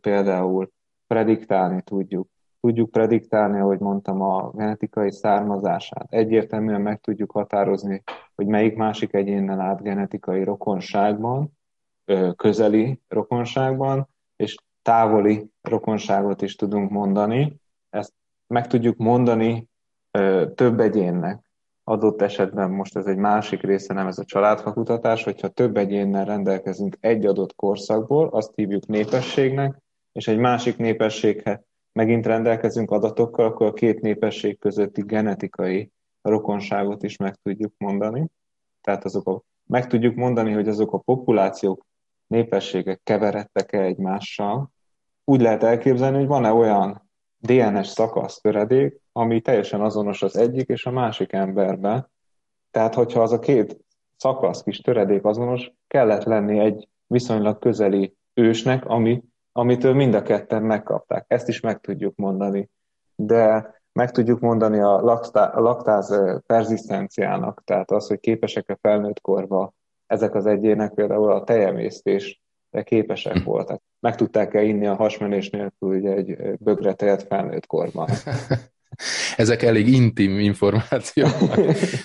például 0.02 0.72
prediktálni 1.08 1.82
tudjuk. 1.82 2.28
Tudjuk 2.62 2.92
prediktálni, 2.92 3.60
ahogy 3.60 3.80
mondtam, 3.80 4.22
a 4.22 4.52
genetikai 4.52 5.12
származását. 5.12 6.06
Egyértelműen 6.10 6.82
meg 6.82 7.02
tudjuk 7.02 7.32
határozni, 7.32 8.04
hogy 8.36 8.46
melyik 8.46 8.76
másik 8.76 9.14
egyénnel 9.14 9.60
állt 9.60 9.82
genetikai 9.82 10.44
rokonságban, 10.44 11.58
közeli 12.36 13.00
rokonságban, 13.08 14.08
és 14.36 14.56
távoli 14.82 15.50
rokonságot 15.62 16.42
is 16.42 16.56
tudunk 16.56 16.90
mondani. 16.90 17.56
Ezt 17.90 18.14
meg 18.48 18.68
tudjuk 18.68 18.98
mondani 18.98 19.70
több 20.56 20.80
egyénnek 20.80 21.52
adott 21.84 22.22
esetben 22.22 22.70
most 22.72 22.98
ez 22.98 23.06
egy 23.06 23.18
másik 23.18 23.62
része, 23.62 23.94
nem 23.94 24.08
ez 24.08 24.18
a 24.18 24.26
családfakutatás, 24.26 25.24
hogyha 25.24 25.48
több 25.48 25.78
egyénnel 25.78 26.26
rendelkezünk 26.26 26.98
egy 27.00 27.26
adott 27.26 27.56
korszakból, 27.56 28.28
azt 28.28 28.52
hívjuk 28.56 28.86
népességnek, 28.86 29.82
és 30.12 30.28
egy 30.28 30.38
másik 30.38 30.78
népességhez 30.78 31.60
megint 31.94 32.26
rendelkezünk 32.26 32.92
adatokkal, 32.92 33.46
akkor 33.46 33.68
a 33.68 33.74
két 33.74 34.02
népesség 34.02 34.60
közötti 34.60 35.02
genetikai 35.02 35.92
rokonságot 36.22 37.04
is 37.04 37.18
meg 37.18 37.36
tudjuk 37.44 37.74
mondani. 37.78 38.28
Tehát 38.82 39.06
azok 39.06 39.28
a, 39.28 39.42
meg 39.66 39.88
tudjuk 39.88 40.16
mondani, 40.16 40.52
hogy 40.52 40.68
azok 40.68 40.94
a 40.94 40.98
populációk, 40.98 41.86
népességek 42.28 43.02
keveredtek-e 43.04 43.82
egymással. 43.82 44.72
Úgy 45.24 45.42
lehet 45.42 45.64
elképzelni, 45.64 46.18
hogy 46.18 46.28
van-e 46.28 46.52
olyan 46.52 47.10
DNS 47.38 47.88
szakasz 47.88 48.40
töredék, 48.40 49.02
ami 49.14 49.42
teljesen 49.42 49.82
azonos 49.82 50.22
az 50.22 50.38
egyik 50.38 50.68
és 50.70 50.86
a 50.86 50.92
másik 50.92 51.34
emberben. 51.34 52.10
Tehát, 52.72 52.94
hogyha 52.94 53.22
az 53.22 53.32
a 53.32 53.40
két 53.40 53.80
szakasz, 54.18 54.64
kis 54.64 54.80
töredék 54.80 55.26
azonos, 55.26 55.72
kellett 55.88 56.24
lenni 56.24 56.60
egy 56.60 56.88
viszonylag 57.08 57.60
közeli 57.60 58.16
ősnek, 58.34 58.86
ami, 58.86 59.24
amitől 59.52 59.94
mind 59.94 60.14
a 60.14 60.22
ketten 60.22 60.64
megkapták. 60.64 61.26
Ezt 61.28 61.48
is 61.48 61.60
meg 61.60 61.80
tudjuk 61.80 62.16
mondani. 62.16 62.70
De 63.16 63.74
meg 63.92 64.12
tudjuk 64.12 64.40
mondani 64.40 64.80
a, 64.80 65.02
laktá, 65.02 65.46
a 65.46 65.62
laktáz 65.62 66.22
perzisztenciának, 66.46 67.62
tehát 67.66 67.92
az, 67.92 68.08
hogy 68.08 68.20
képesek-e 68.20 68.78
felnőtt 68.82 69.22
korba 69.22 69.74
ezek 70.08 70.36
az 70.36 70.46
egyének 70.46 70.94
például 70.94 71.32
a 71.32 71.44
tejemésztés 71.44 72.42
képesek 72.84 73.38
hm. 73.38 73.44
voltak. 73.44 73.82
Meg 74.00 74.16
tudták-e 74.16 74.62
inni 74.62 74.88
a 74.88 74.96
hasmenés 74.96 75.50
nélkül 75.50 75.98
ugye 75.98 76.12
egy 76.14 76.58
bögre 76.60 76.94
tejet 76.94 77.24
felnőtt 77.24 77.66
korban. 77.66 78.08
Ezek 79.36 79.62
elég 79.62 79.88
intim 79.88 80.40
információk. 80.40 81.32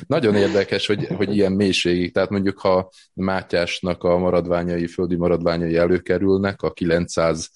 Nagyon 0.06 0.34
érdekes, 0.34 0.86
hogy, 0.86 1.06
hogy 1.06 1.36
ilyen 1.36 1.52
mélységig. 1.52 2.12
Tehát 2.12 2.30
mondjuk, 2.30 2.58
ha 2.58 2.90
Mátyásnak 3.12 4.04
a 4.04 4.18
maradványai, 4.18 4.86
földi 4.86 5.16
maradványai 5.16 5.76
előkerülnek, 5.76 6.62
a 6.62 6.72
900 6.72 7.50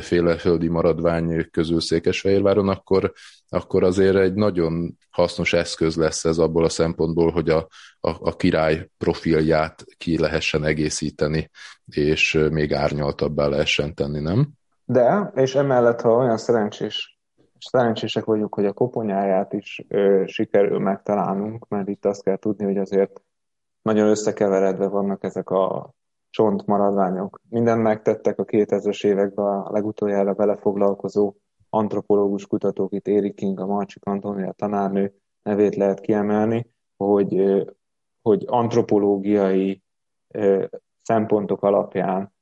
féle 0.00 0.36
földi 0.36 0.68
maradvány 0.68 1.50
közül 1.50 1.80
Székesfehérváron, 1.80 2.68
akkor, 2.68 3.12
akkor 3.48 3.84
azért 3.84 4.16
egy 4.16 4.34
nagyon 4.34 4.98
hasznos 5.10 5.52
eszköz 5.52 5.96
lesz 5.96 6.24
ez 6.24 6.38
abból 6.38 6.64
a 6.64 6.68
szempontból, 6.68 7.30
hogy 7.30 7.50
a, 7.50 7.68
a, 8.00 8.10
a 8.20 8.36
király 8.36 8.88
profilját 8.98 9.84
ki 9.96 10.18
lehessen 10.18 10.64
egészíteni, 10.64 11.50
és 11.84 12.46
még 12.50 12.74
árnyaltabbá 12.74 13.46
lehessen 13.46 13.94
tenni, 13.94 14.20
nem? 14.20 14.48
De, 14.84 15.32
és 15.34 15.54
emellett, 15.54 16.00
ha 16.00 16.10
olyan 16.10 16.36
szerencsés, 16.36 17.15
szerencsések 17.70 18.24
vagyunk, 18.24 18.54
hogy 18.54 18.66
a 18.66 18.72
koponyáját 18.72 19.52
is 19.52 19.84
ö, 19.88 20.22
sikerül 20.26 20.78
megtalálnunk, 20.78 21.68
mert 21.68 21.88
itt 21.88 22.04
azt 22.04 22.22
kell 22.22 22.36
tudni, 22.36 22.64
hogy 22.64 22.78
azért 22.78 23.22
nagyon 23.82 24.08
összekeveredve 24.08 24.88
vannak 24.88 25.24
ezek 25.24 25.50
a 25.50 25.94
csontmaradványok. 26.30 27.40
Minden 27.48 27.78
megtettek 27.78 28.38
a 28.38 28.44
2000-es 28.44 29.06
években 29.06 29.44
a 29.44 29.70
legutoljára 29.72 30.32
belefoglalkozó 30.32 31.34
antropológus 31.70 32.46
kutatók, 32.46 32.92
itt 32.92 33.06
Éri 33.06 33.34
King, 33.34 33.60
a 33.60 33.66
Marcsik 33.66 34.04
Antónia 34.04 34.52
tanárnő 34.52 35.14
nevét 35.42 35.76
lehet 35.76 36.00
kiemelni, 36.00 36.70
hogy, 36.96 37.64
hogy 38.22 38.44
antropológiai 38.46 39.82
szempontok 41.02 41.62
alapján 41.62 42.32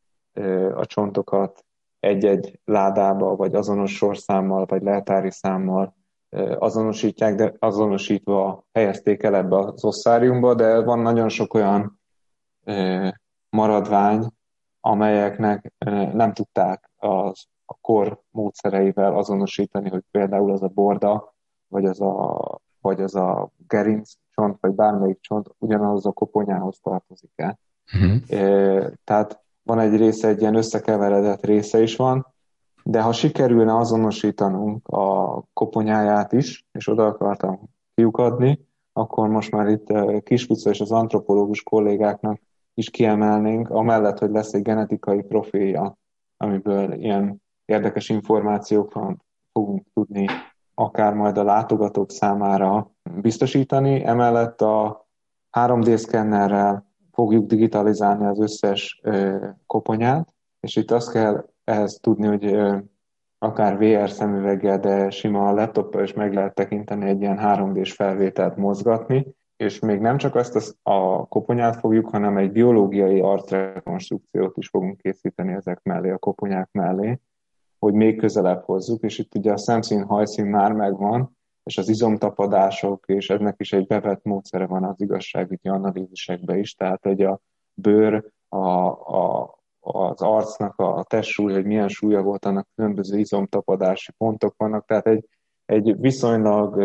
a 0.74 0.86
csontokat 0.86 1.63
egy-egy 2.04 2.60
ládába, 2.64 3.36
vagy 3.36 3.54
azonos 3.54 3.96
sorszámmal, 3.96 4.64
vagy 4.64 4.82
leltári 4.82 5.30
számmal 5.30 5.94
azonosítják, 6.58 7.34
de 7.34 7.54
azonosítva 7.58 8.66
helyezték 8.72 9.22
el 9.22 9.36
ebbe 9.36 9.56
az 9.56 9.84
osszáriumba, 9.84 10.54
de 10.54 10.82
van 10.82 10.98
nagyon 10.98 11.28
sok 11.28 11.54
olyan 11.54 12.00
maradvány, 13.48 14.26
amelyeknek 14.80 15.72
nem 16.12 16.32
tudták 16.32 16.90
az, 16.96 17.46
a 17.64 17.74
kor 17.80 18.20
módszereivel 18.30 19.16
azonosítani, 19.16 19.90
hogy 19.90 20.02
például 20.10 20.52
az 20.52 20.62
a 20.62 20.68
borda, 20.68 21.34
vagy 21.68 21.84
az 21.84 22.00
a, 22.00 22.60
vagy 22.80 23.00
az 23.00 23.14
a 23.14 23.50
gerinc 23.68 24.12
csont, 24.30 24.56
vagy 24.60 24.72
bármelyik 24.72 25.20
csont 25.20 25.54
ugyanaz 25.58 26.06
a 26.06 26.12
koponyához 26.12 26.78
tartozik 26.82 27.32
el. 27.36 27.58
Uh-huh. 27.94 28.92
Tehát 29.04 29.43
van 29.64 29.78
egy 29.78 29.96
része, 29.96 30.28
egy 30.28 30.40
ilyen 30.40 30.54
összekeveredett 30.54 31.44
része 31.44 31.82
is 31.82 31.96
van, 31.96 32.26
de 32.84 33.02
ha 33.02 33.12
sikerülne 33.12 33.76
azonosítanunk 33.76 34.88
a 34.88 35.42
koponyáját 35.52 36.32
is, 36.32 36.66
és 36.72 36.88
oda 36.88 37.06
akartam 37.06 37.60
kiukadni, 37.94 38.66
akkor 38.92 39.28
most 39.28 39.50
már 39.50 39.68
itt 39.68 39.92
Kispuca 40.22 40.70
és 40.70 40.80
az 40.80 40.92
antropológus 40.92 41.62
kollégáknak 41.62 42.40
is 42.74 42.90
kiemelnénk, 42.90 43.70
amellett, 43.70 44.18
hogy 44.18 44.30
lesz 44.30 44.52
egy 44.52 44.62
genetikai 44.62 45.22
profilja, 45.22 45.98
amiből 46.36 46.92
ilyen 46.92 47.42
érdekes 47.64 48.08
információkat 48.08 49.24
fogunk 49.52 49.86
tudni 49.94 50.26
akár 50.74 51.14
majd 51.14 51.38
a 51.38 51.44
látogatók 51.44 52.10
számára 52.10 52.90
biztosítani. 53.20 54.04
Emellett 54.04 54.60
a 54.60 55.06
3D-szkennerrel 55.52 56.82
fogjuk 57.14 57.46
digitalizálni 57.46 58.24
az 58.24 58.40
összes 58.40 59.02
koponyát, 59.66 60.34
és 60.60 60.76
itt 60.76 60.90
azt 60.90 61.12
kell 61.12 61.46
ehhez 61.64 61.98
tudni, 62.02 62.26
hogy 62.26 62.56
akár 63.38 63.78
VR 63.78 64.10
szemüveggel, 64.10 64.78
de 64.78 65.10
sima 65.10 65.48
a 65.48 65.52
laptoppal 65.52 66.02
is 66.02 66.12
meg 66.12 66.34
lehet 66.34 66.54
tekinteni 66.54 67.08
egy 67.08 67.20
ilyen 67.20 67.38
3D-s 67.40 67.92
felvételt 67.92 68.56
mozgatni, 68.56 69.34
és 69.56 69.78
még 69.78 70.00
nem 70.00 70.16
csak 70.16 70.34
ezt 70.34 70.76
a 70.82 71.26
koponyát 71.26 71.76
fogjuk, 71.76 72.08
hanem 72.08 72.36
egy 72.36 72.52
biológiai 72.52 73.20
arcrekonstrukciót 73.20 74.56
is 74.56 74.68
fogunk 74.68 74.96
készíteni 74.96 75.52
ezek 75.52 75.80
mellé, 75.82 76.10
a 76.10 76.18
koponyák 76.18 76.68
mellé, 76.72 77.20
hogy 77.78 77.92
még 77.92 78.18
közelebb 78.18 78.62
hozzuk, 78.64 79.02
és 79.02 79.18
itt 79.18 79.34
ugye 79.34 79.52
a 79.52 79.56
szemszín, 79.56 80.04
hajszín 80.04 80.46
már 80.46 80.72
megvan, 80.72 81.36
és 81.64 81.78
az 81.78 81.88
izomtapadások, 81.88 83.04
és 83.06 83.30
ennek 83.30 83.54
is 83.58 83.72
egy 83.72 83.86
bevett 83.86 84.24
módszere 84.24 84.66
van 84.66 84.84
az 84.84 85.00
igazságügyi 85.00 85.68
analízisekben 85.68 86.58
is, 86.58 86.74
tehát 86.74 87.02
hogy 87.02 87.22
a 87.22 87.40
bőr, 87.74 88.24
a, 88.48 88.58
a, 88.58 89.54
az 89.80 90.22
arcnak 90.22 90.78
a 90.78 91.04
testsúly, 91.08 91.52
hogy 91.52 91.64
milyen 91.64 91.88
súlya 91.88 92.22
volt, 92.22 92.44
annak 92.44 92.68
különböző 92.74 93.18
izomtapadási 93.18 94.12
pontok 94.18 94.54
vannak, 94.56 94.86
tehát 94.86 95.06
egy, 95.06 95.28
egy 95.66 96.00
viszonylag 96.00 96.82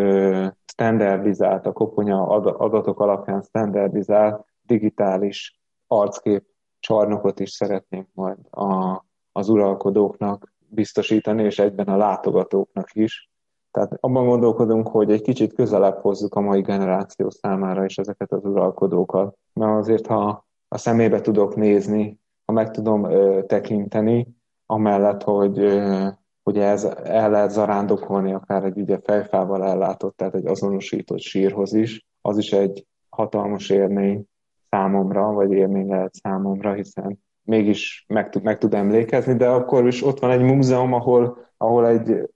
standardizált, 0.65 1.65
a 1.65 1.71
koponya 1.71 2.27
adatok 2.57 2.99
alapján 2.99 3.41
standardizált 3.41 4.45
digitális 4.61 5.59
arckép 5.87 6.43
csarnokot 6.79 7.39
is 7.39 7.51
szeretnénk 7.51 8.07
majd 8.13 8.37
a, 8.49 9.03
az 9.31 9.49
uralkodóknak 9.49 10.53
biztosítani, 10.67 11.43
és 11.43 11.59
egyben 11.59 11.87
a 11.87 11.97
látogatóknak 11.97 12.89
is. 12.93 13.29
Tehát 13.71 13.97
abban 13.99 14.25
gondolkodunk, 14.25 14.87
hogy 14.87 15.11
egy 15.11 15.21
kicsit 15.21 15.53
közelebb 15.53 15.97
hozzuk 16.01 16.35
a 16.35 16.41
mai 16.41 16.61
generáció 16.61 17.29
számára 17.29 17.85
is 17.85 17.97
ezeket 17.97 18.31
az 18.31 18.45
uralkodókat. 18.45 19.37
Mert 19.53 19.77
azért, 19.77 20.07
ha 20.07 20.47
a 20.67 20.77
szemébe 20.77 21.21
tudok 21.21 21.55
nézni, 21.55 22.19
ha 22.45 22.53
meg 22.53 22.71
tudom 22.71 23.03
ö, 23.03 23.43
tekinteni, 23.45 24.27
amellett, 24.65 25.23
hogy, 25.23 25.59
ö, 25.59 26.07
hogy 26.43 26.57
ez 26.57 26.83
el 27.03 27.29
lehet 27.29 27.51
zarándokolni 27.51 28.33
akár 28.33 28.63
egy 28.63 28.79
ugye 28.79 28.99
fejfával 29.03 29.63
ellátott, 29.63 30.17
tehát 30.17 30.35
egy 30.35 30.45
azonosított 30.45 31.19
sírhoz 31.19 31.73
is, 31.73 32.05
az 32.21 32.37
is 32.37 32.51
egy 32.53 32.87
hatalmas 33.09 33.69
élmény 33.69 34.25
számomra, 34.69 35.31
vagy 35.31 35.51
élmény 35.51 35.87
lehet 35.87 36.13
számomra, 36.13 36.73
hiszen 36.73 37.19
mégis 37.41 38.05
meg 38.07 38.29
tud, 38.29 38.43
meg 38.43 38.57
tud 38.57 38.73
emlékezni, 38.73 39.35
de 39.35 39.49
akkor 39.49 39.87
is 39.87 40.03
ott 40.03 40.19
van 40.19 40.31
egy 40.31 40.41
múzeum, 40.41 40.93
ahol, 40.93 41.37
ahol 41.57 41.87
egy 41.87 42.29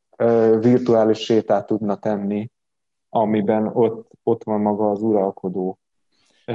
virtuális 0.60 1.20
sétát 1.20 1.66
tudna 1.66 1.96
tenni, 1.96 2.52
amiben 3.10 3.68
ott, 3.74 4.12
ott 4.24 4.44
van 4.44 4.62
maga 4.62 4.90
az 4.90 5.02
uralkodó. 5.02 5.78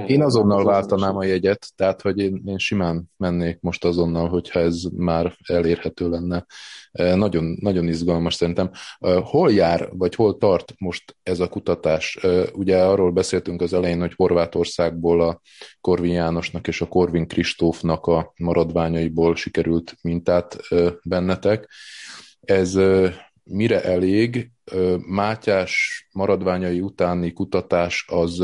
Én 0.06 0.22
azonnal 0.22 0.64
váltanám 0.64 1.16
a 1.16 1.24
jegyet, 1.24 1.66
tehát 1.76 2.02
hogy 2.02 2.18
én, 2.18 2.42
én 2.46 2.58
simán 2.58 3.10
mennék 3.16 3.60
most 3.60 3.84
azonnal, 3.84 4.28
hogyha 4.28 4.60
ez 4.60 4.82
már 4.96 5.36
elérhető 5.46 6.08
lenne. 6.08 6.46
Nagyon, 6.92 7.56
nagyon 7.60 7.88
izgalmas 7.88 8.34
szerintem. 8.34 8.70
Hol 9.22 9.52
jár, 9.52 9.88
vagy 9.92 10.14
hol 10.14 10.36
tart 10.36 10.74
most 10.78 11.16
ez 11.22 11.40
a 11.40 11.48
kutatás? 11.48 12.18
Ugye 12.52 12.84
arról 12.84 13.10
beszéltünk 13.10 13.60
az 13.62 13.72
elején, 13.72 14.00
hogy 14.00 14.14
Horvátországból 14.16 15.20
a 15.20 15.40
Korvin 15.80 16.12
Jánosnak 16.12 16.68
és 16.68 16.80
a 16.80 16.88
Korvin 16.88 17.26
Kristófnak 17.26 18.06
a 18.06 18.32
maradványaiból 18.36 19.36
sikerült 19.36 19.94
mintát 20.02 20.56
bennetek. 21.02 21.68
Ez 22.40 22.78
mire 23.48 23.82
elég? 23.82 24.50
Mátyás 25.06 26.06
maradványai 26.12 26.80
utáni 26.80 27.32
kutatás 27.32 28.06
az 28.08 28.42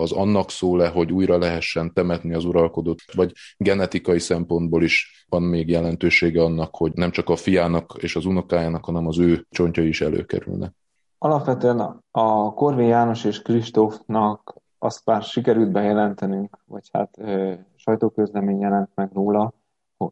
az 0.00 0.12
annak 0.12 0.50
szól-e, 0.50 0.88
hogy 0.88 1.12
újra 1.12 1.38
lehessen 1.38 1.92
temetni 1.92 2.34
az 2.34 2.44
uralkodót, 2.44 3.00
vagy 3.14 3.32
genetikai 3.56 4.18
szempontból 4.18 4.82
is 4.82 5.24
van 5.28 5.42
még 5.42 5.68
jelentősége 5.68 6.42
annak, 6.42 6.76
hogy 6.76 6.92
nem 6.94 7.10
csak 7.10 7.28
a 7.28 7.36
fiának 7.36 7.96
és 7.98 8.16
az 8.16 8.24
unokájának, 8.24 8.84
hanem 8.84 9.06
az 9.06 9.18
ő 9.18 9.46
csontjai 9.50 9.88
is 9.88 10.00
előkerülnek. 10.00 10.72
Alapvetően 11.18 12.04
a 12.10 12.54
Korvin 12.54 12.86
János 12.86 13.24
és 13.24 13.42
Kristófnak 13.42 14.54
azt 14.78 15.04
már 15.04 15.22
sikerült 15.22 15.70
bejelentenünk, 15.70 16.58
vagy 16.66 16.88
hát 16.92 17.14
ö, 17.18 17.52
sajtóközlemény 17.76 18.60
jelent 18.60 18.90
meg 18.94 19.10
róla, 19.12 19.52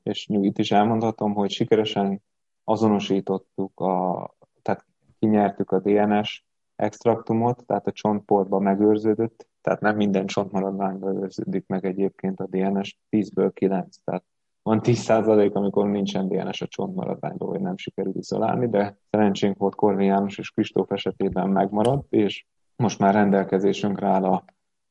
és 0.02 0.26
itt 0.28 0.58
is 0.58 0.70
elmondhatom, 0.70 1.34
hogy 1.34 1.50
sikeresen 1.50 2.22
azonosítottuk, 2.68 3.80
a, 3.80 4.26
tehát 4.62 4.84
kinyertük 5.18 5.70
a 5.70 5.78
DNS 5.78 6.44
extraktumot, 6.76 7.66
tehát 7.66 7.86
a 7.86 7.92
csontportba 7.92 8.58
megőrződött, 8.58 9.48
tehát 9.60 9.80
nem 9.80 9.96
minden 9.96 10.26
csontmaradványba 10.26 11.12
őrződik 11.12 11.66
meg 11.66 11.84
egyébként 11.84 12.40
a 12.40 12.46
DNS, 12.46 12.98
10-ből 13.10 13.50
9, 13.54 13.96
tehát 14.04 14.24
van 14.62 14.80
10% 14.82 15.52
amikor 15.52 15.86
nincsen 15.86 16.28
DNS 16.28 16.60
a 16.60 16.66
csontmaradványban, 16.66 17.48
vagy 17.48 17.60
nem 17.60 17.76
sikerül 17.76 18.16
izolálni, 18.16 18.68
de 18.68 18.98
szerencsénk 19.10 19.58
volt 19.58 19.74
Korvin 19.74 20.06
János 20.06 20.38
és 20.38 20.50
Kristóf 20.50 20.90
esetében 20.90 21.48
megmaradt, 21.48 22.12
és 22.12 22.46
most 22.76 22.98
már 22.98 23.14
rendelkezésünkre 23.14 24.06
áll 24.06 24.24
a 24.24 24.44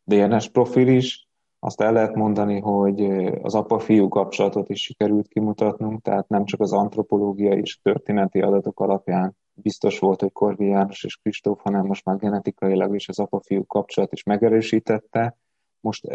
DNS 0.04 0.50
profil 0.50 0.88
is. 0.88 1.27
Azt 1.60 1.82
el 1.82 1.93
lehet 1.93 2.15
mondani, 2.15 2.60
hogy 2.60 3.02
az 3.41 3.56
apa-fiú 3.56 4.08
kapcsolatot 4.08 4.70
is 4.70 4.82
sikerült 4.82 5.28
kimutatnunk, 5.28 6.02
tehát 6.02 6.30
nem 6.30 6.46
csak 6.46 6.60
az 6.60 6.74
antropológiai 6.74 7.60
és 7.60 7.80
történeti 7.82 8.41
adatok 8.41 8.80
alapján 8.80 9.38
biztos 9.54 10.00
volt, 10.00 10.22
hogy 10.22 10.32
Korvi 10.32 10.65
János 10.65 11.04
és 11.04 11.15
Kristóf, 11.15 11.60
hanem 11.63 11.86
most 11.86 12.06
már 12.06 12.17
genetikailag 12.17 12.96
is 12.96 13.10
az 13.10 13.20
apa-fiú 13.20 13.65
kapcsolat 13.65 14.13
is 14.13 14.24
megerősítette. 14.24 15.38
Most 15.80 16.06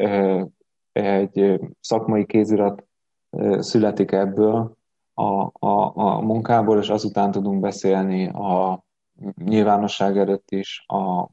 egy 0.92 1.60
szakmai 1.80 2.26
kézirat 2.26 2.86
születik 3.58 4.12
ebből 4.12 4.76
a, 5.14 5.44
a, 5.66 5.92
a 5.94 6.20
munkából, 6.20 6.78
és 6.78 6.88
azután 6.88 7.30
tudunk 7.30 7.60
beszélni 7.60 8.28
a 8.28 8.84
nyilvánosság 9.34 10.18
előtt 10.18 10.50
is 10.50 10.84
a 10.86 11.28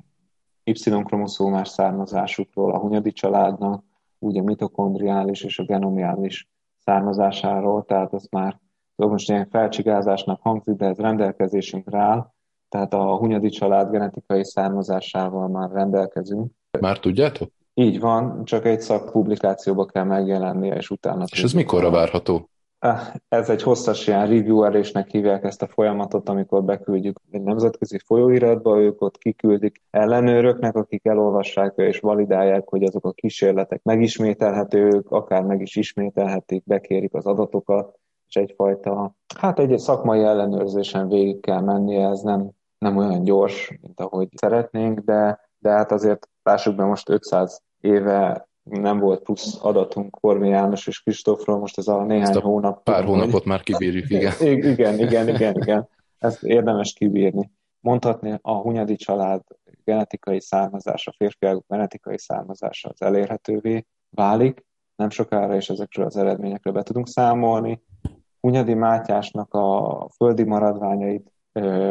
Y-kromoszómás 0.63 1.67
származásukról, 1.67 2.71
a 2.71 2.79
Hunyadi 2.79 3.11
családnak, 3.11 3.83
úgy 4.19 4.37
a 4.37 4.43
mitokondriális 4.43 5.43
és 5.43 5.59
a 5.59 5.63
genomiális 5.63 6.47
származásáról, 6.77 7.85
tehát 7.85 8.13
azt 8.13 8.31
már 8.31 8.59
most 8.95 9.29
ilyen 9.29 9.47
felcsigázásnak 9.49 10.41
hangzik, 10.41 10.75
de 10.75 10.85
ez 10.85 10.97
rendelkezésünkre 10.97 11.99
áll, 11.99 12.31
tehát 12.69 12.93
a 12.93 13.17
Hunyadi 13.17 13.49
család 13.49 13.91
genetikai 13.91 14.45
származásával 14.45 15.47
már 15.47 15.71
rendelkezünk. 15.71 16.51
Már 16.79 16.99
tudjátok? 16.99 17.51
Így 17.73 17.99
van, 17.99 18.43
csak 18.45 18.65
egy 18.65 18.81
szakpublikációba 18.81 19.85
kell 19.85 20.03
megjelennie, 20.03 20.75
és 20.75 20.89
utána... 20.89 21.23
És 21.31 21.43
ez 21.43 21.53
mikorra 21.53 21.89
várható? 21.89 22.49
Eh, 22.79 23.13
ez 23.29 23.49
egy 23.49 23.63
hosszas 23.63 24.07
ilyen 24.07 24.27
review 24.27 24.83
hívják 25.07 25.43
ezt 25.43 25.61
a 25.61 25.67
folyamatot, 25.67 26.29
amikor 26.29 26.63
beküldjük 26.63 27.19
egy 27.31 27.41
nemzetközi 27.41 27.99
folyóiratba, 28.05 28.79
ők 28.79 29.01
ott 29.01 29.17
kiküldik 29.17 29.81
ellenőröknek, 29.89 30.75
akik 30.75 31.05
elolvassák 31.05 31.73
és 31.75 31.99
validálják, 31.99 32.67
hogy 32.67 32.83
azok 32.83 33.05
a 33.05 33.11
kísérletek 33.11 33.83
megismételhetők, 33.83 35.11
akár 35.11 35.43
meg 35.43 35.61
is 35.61 35.75
ismételhetik, 35.75 36.63
bekérik 36.65 37.13
az 37.13 37.25
adatokat, 37.25 37.99
és 38.27 38.35
egyfajta, 38.35 39.15
hát 39.37 39.59
egy 39.59 39.77
szakmai 39.77 40.23
ellenőrzésen 40.23 41.07
végig 41.07 41.39
kell 41.39 41.61
mennie, 41.61 42.07
ez 42.07 42.21
nem, 42.21 42.49
nem 42.77 42.97
olyan 42.97 43.23
gyors, 43.23 43.77
mint 43.81 43.99
ahogy 43.99 44.27
szeretnénk, 44.35 44.99
de, 44.99 45.49
de 45.57 45.69
hát 45.69 45.91
azért 45.91 46.29
lássuk 46.43 46.75
be 46.75 46.83
most 46.83 47.09
500 47.09 47.63
éve 47.79 48.48
nem 48.69 48.99
volt 48.99 49.23
plusz 49.23 49.57
adatunk 49.61 50.17
Kormi 50.21 50.49
János 50.49 50.87
és 50.87 50.99
Kristófról, 51.01 51.59
most 51.59 51.77
ez 51.77 51.87
a 51.87 52.03
néhány 52.03 52.35
a 52.35 52.41
hónap. 52.41 52.83
Pár 52.83 53.03
hónapot 53.03 53.31
hogy... 53.31 53.45
már 53.45 53.61
kibírjuk, 53.61 54.09
igen. 54.09 54.33
igen, 54.39 54.99
igen, 54.99 55.27
igen, 55.27 55.55
igen. 55.55 55.87
Ezt 56.17 56.43
érdemes 56.43 56.93
kibírni. 56.93 57.51
Mondhatni 57.79 58.39
a 58.41 58.53
Hunyadi 58.53 58.95
család 58.95 59.41
genetikai 59.83 60.41
származása, 60.41 61.13
férfiak 61.17 61.65
genetikai 61.67 62.17
származása 62.17 62.89
az 62.89 63.01
elérhetővé 63.01 63.85
válik, 64.09 64.65
nem 64.95 65.09
sokára 65.09 65.55
is 65.55 65.69
ezekről 65.69 66.05
az 66.05 66.17
eredményekről 66.17 66.73
be 66.73 66.83
tudunk 66.83 67.07
számolni. 67.07 67.81
Hunyadi 68.39 68.73
Mátyásnak 68.73 69.53
a 69.53 70.09
földi 70.15 70.43
maradványait, 70.43 71.31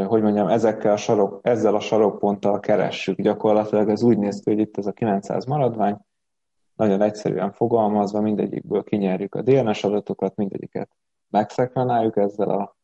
hogy 0.07 0.23
mondjam, 0.23 0.49
ezekkel 0.49 0.93
a 0.93 0.97
sarok, 0.97 1.41
ezzel 1.43 1.75
a 1.75 1.81
sarokponttal 1.81 2.61
keressük. 2.61 3.21
Gyakorlatilag 3.21 3.88
ez 3.88 4.03
úgy 4.03 4.19
néz 4.19 4.41
ki, 4.41 4.51
hogy 4.51 4.59
itt 4.59 4.79
ez 4.79 4.87
a 4.87 4.93
900 4.93 5.45
maradvány, 5.45 5.97
nagyon 6.79 7.03
egyszerűen 7.03 7.53
fogalmazva, 7.53 8.21
mindegyikből 8.21 8.85
kinyerjük 8.85 9.35
a 9.35 9.43
DNS 9.43 9.85
adatokat, 9.85 10.37
mindegyiket 10.37 10.91
megszekvenáljuk 11.31 12.17
ezzel 12.17 12.49
a 12.49 12.77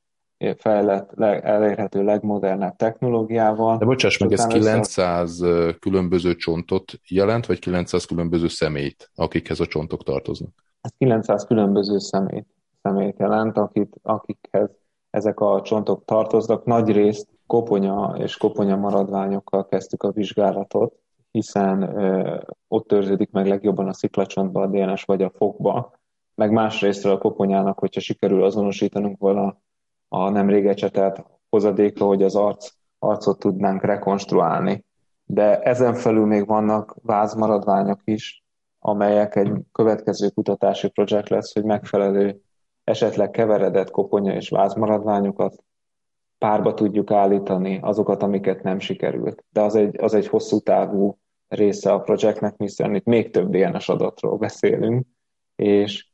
fejlett, 0.56 1.20
elérhető 1.20 2.02
legmodernebb 2.02 2.76
technológiával. 2.76 3.76
De 3.78 3.84
bocsáss 3.84 4.18
meg, 4.18 4.32
ez 4.32 4.46
900 4.46 5.40
össze... 5.40 5.76
különböző 5.78 6.34
csontot 6.34 6.92
jelent, 7.08 7.46
vagy 7.46 7.58
900 7.58 8.04
különböző 8.04 8.48
személyt, 8.48 9.10
akikhez 9.14 9.60
a 9.60 9.66
csontok 9.66 10.02
tartoznak? 10.02 10.50
Ez 10.80 10.90
900 10.98 11.44
különböző 11.44 11.98
személyt, 11.98 12.46
személyt 12.82 13.18
jelent, 13.18 13.56
akit, 13.56 13.94
akikhez 14.02 14.70
ezek 15.10 15.40
a 15.40 15.62
csontok 15.62 16.04
tartoznak. 16.04 16.64
Nagy 16.64 16.90
részt 16.90 17.28
koponya 17.46 18.14
és 18.18 18.36
koponya 18.36 18.76
maradványokkal 18.76 19.66
kezdtük 19.66 20.02
a 20.02 20.10
vizsgálatot, 20.10 20.94
hiszen 21.30 21.96
ott 22.74 22.92
őrződik 22.92 23.30
meg 23.30 23.46
legjobban 23.46 23.88
a 23.88 23.92
sziklacsontba, 23.92 24.62
a 24.62 24.66
DNS 24.66 25.04
vagy 25.04 25.22
a 25.22 25.32
fokba, 25.36 25.92
meg 26.34 26.50
másrésztről 26.50 27.12
a 27.12 27.18
koponyának, 27.18 27.78
hogyha 27.78 28.00
sikerül 28.00 28.44
azonosítanunk 28.44 29.18
vala 29.18 29.60
a 30.08 30.28
nemrég 30.28 30.66
ecsetelt 30.66 31.24
hozadékra, 31.48 32.06
hogy 32.06 32.22
az 32.22 32.36
arc, 32.36 32.70
arcot 32.98 33.38
tudnánk 33.38 33.82
rekonstruálni. 33.82 34.84
De 35.24 35.60
ezen 35.60 35.94
felül 35.94 36.26
még 36.26 36.46
vannak 36.46 36.96
vázmaradványok 37.02 38.00
is, 38.04 38.44
amelyek 38.78 39.36
egy 39.36 39.52
következő 39.72 40.28
kutatási 40.28 40.88
projekt 40.88 41.28
lesz, 41.28 41.54
hogy 41.54 41.64
megfelelő 41.64 42.40
esetleg 42.84 43.30
keveredett 43.30 43.90
koponya 43.90 44.34
és 44.34 44.48
vázmaradványokat 44.48 45.64
párba 46.38 46.74
tudjuk 46.74 47.10
állítani, 47.10 47.78
azokat, 47.82 48.22
amiket 48.22 48.62
nem 48.62 48.78
sikerült. 48.78 49.44
De 49.50 49.60
az 49.60 49.74
egy, 49.74 50.00
az 50.00 50.14
egy 50.14 50.26
hosszú 50.26 50.60
távú 50.60 51.18
része 51.54 51.92
a 51.92 52.00
projektnek, 52.00 52.54
hiszen 52.56 52.94
itt 52.94 53.04
még 53.04 53.30
több 53.30 53.50
DNS 53.50 53.88
adatról 53.88 54.36
beszélünk, 54.36 55.06
és 55.56 56.08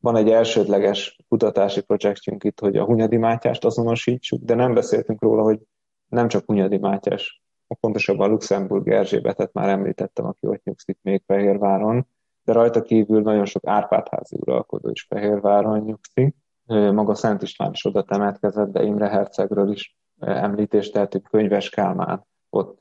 van 0.00 0.16
egy 0.16 0.30
elsődleges 0.30 1.18
kutatási 1.28 1.82
projektjünk 1.82 2.44
itt, 2.44 2.60
hogy 2.60 2.76
a 2.76 2.84
Hunyadi 2.84 3.16
Mátyást 3.16 3.64
azonosítsuk, 3.64 4.42
de 4.42 4.54
nem 4.54 4.74
beszéltünk 4.74 5.22
róla, 5.22 5.42
hogy 5.42 5.60
nem 6.08 6.28
csak 6.28 6.44
Hunyadi 6.46 6.78
Mátyás, 6.78 7.42
pontosabban 7.80 8.30
Luxemburg 8.30 8.88
Erzsébetet 8.88 9.52
már 9.52 9.68
említettem, 9.68 10.26
aki 10.26 10.46
ott 10.46 10.64
nyugszik 10.64 10.98
még 11.02 11.22
Fehérváron, 11.26 12.06
de 12.42 12.52
rajta 12.52 12.82
kívül 12.82 13.22
nagyon 13.22 13.44
sok 13.44 13.66
Árpádházi 13.66 14.36
uralkodó 14.40 14.90
is 14.90 15.06
Fehérváron 15.08 15.80
nyugszik. 15.80 16.34
Maga 16.66 17.14
Szent 17.14 17.42
István 17.42 17.72
is 17.72 17.84
oda 17.84 18.02
temetkezett, 18.02 18.72
de 18.72 18.82
Imre 18.82 19.08
Hercegről 19.08 19.72
is 19.72 19.96
említést 20.18 20.92
tehetünk, 20.92 21.28
Könyves 21.30 21.68
Kálmán 21.70 22.26
ott 22.50 22.78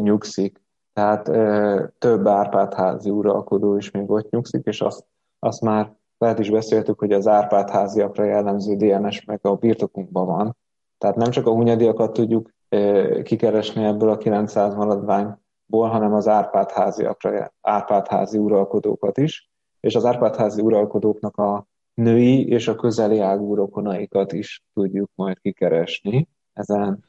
nyugszik. 0.00 0.62
Tehát 0.98 1.24
több 1.98 2.26
Árpádházi 2.26 3.10
uralkodó 3.10 3.76
is 3.76 3.90
még 3.90 4.10
ott 4.10 4.30
nyugszik, 4.30 4.66
és 4.66 4.80
azt, 4.80 5.04
azt 5.38 5.60
már 5.60 5.92
lehet 6.18 6.38
is 6.38 6.50
beszéltük, 6.50 6.98
hogy 6.98 7.12
az 7.12 7.26
Árpád 7.26 7.70
háziakra 7.70 8.24
jellemző 8.24 8.76
DNS 8.76 9.24
meg 9.24 9.38
a 9.42 9.54
birtokunkban 9.54 10.26
van. 10.26 10.56
Tehát 10.98 11.16
nem 11.16 11.30
csak 11.30 11.46
a 11.46 11.50
hunyadiakat 11.50 12.12
tudjuk 12.12 12.50
kikeresni 13.22 13.84
ebből 13.84 14.10
a 14.10 14.16
900 14.16 14.74
maradványból, 14.74 15.88
hanem 15.88 16.14
az 16.14 16.28
Árpád 16.28 16.70
háziakra, 16.70 17.52
Árpád 17.60 18.06
házi 18.06 18.38
uralkodókat 18.38 19.18
is, 19.18 19.50
és 19.80 19.94
az 19.94 20.04
Árpád 20.04 20.36
házi 20.36 20.60
uralkodóknak 20.60 21.36
a 21.36 21.66
női 21.94 22.48
és 22.48 22.68
a 22.68 22.74
közeli 22.74 23.18
ágú 23.18 23.54
rokonaikat 23.54 24.32
is 24.32 24.64
tudjuk 24.74 25.10
majd 25.14 25.38
kikeresni 25.38 26.28
ezen 26.52 27.04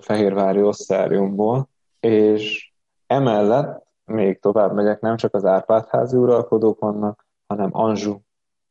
fehérvári 0.00 0.62
osztáriumból, 0.62 1.68
és 2.00 2.72
emellett 3.14 3.86
még 4.04 4.40
tovább 4.40 4.74
megyek, 4.74 5.00
nem 5.00 5.16
csak 5.16 5.34
az 5.34 5.44
Árpád 5.44 5.86
házi 5.88 6.16
uralkodók 6.16 6.80
vannak, 6.80 7.26
hanem 7.46 7.68
Anzsú 7.72 8.22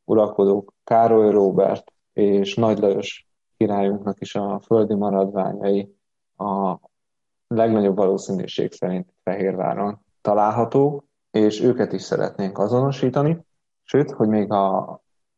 uralkodók 0.04 0.74
Károly 0.84 1.30
Róbert 1.30 1.92
és 2.12 2.54
Nagy 2.54 2.78
Lajos 2.78 3.28
királyunknak 3.56 4.20
is 4.20 4.34
a 4.34 4.60
földi 4.60 4.94
maradványai 4.94 5.96
a 6.36 6.78
legnagyobb 7.46 7.96
valószínűség 7.96 8.72
szerint 8.72 9.14
Fehérváron 9.22 10.00
találhatók, 10.20 11.04
és 11.30 11.60
őket 11.60 11.92
is 11.92 12.02
szeretnénk 12.02 12.58
azonosítani. 12.58 13.46
Sőt, 13.82 14.10
hogy 14.10 14.28
még 14.28 14.50
a, 14.52 14.78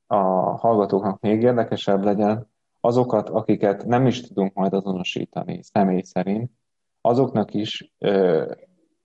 a 0.07 0.16
hallgatóknak 0.57 1.21
még 1.21 1.42
érdekesebb 1.42 2.05
legyen, 2.05 2.51
azokat, 2.81 3.29
akiket 3.29 3.85
nem 3.85 4.07
is 4.07 4.21
tudunk 4.21 4.55
majd 4.55 4.73
azonosítani 4.73 5.62
személy 5.62 6.03
szerint, 6.03 6.51
azoknak 7.01 7.55
is 7.55 7.92
ö, 7.99 8.45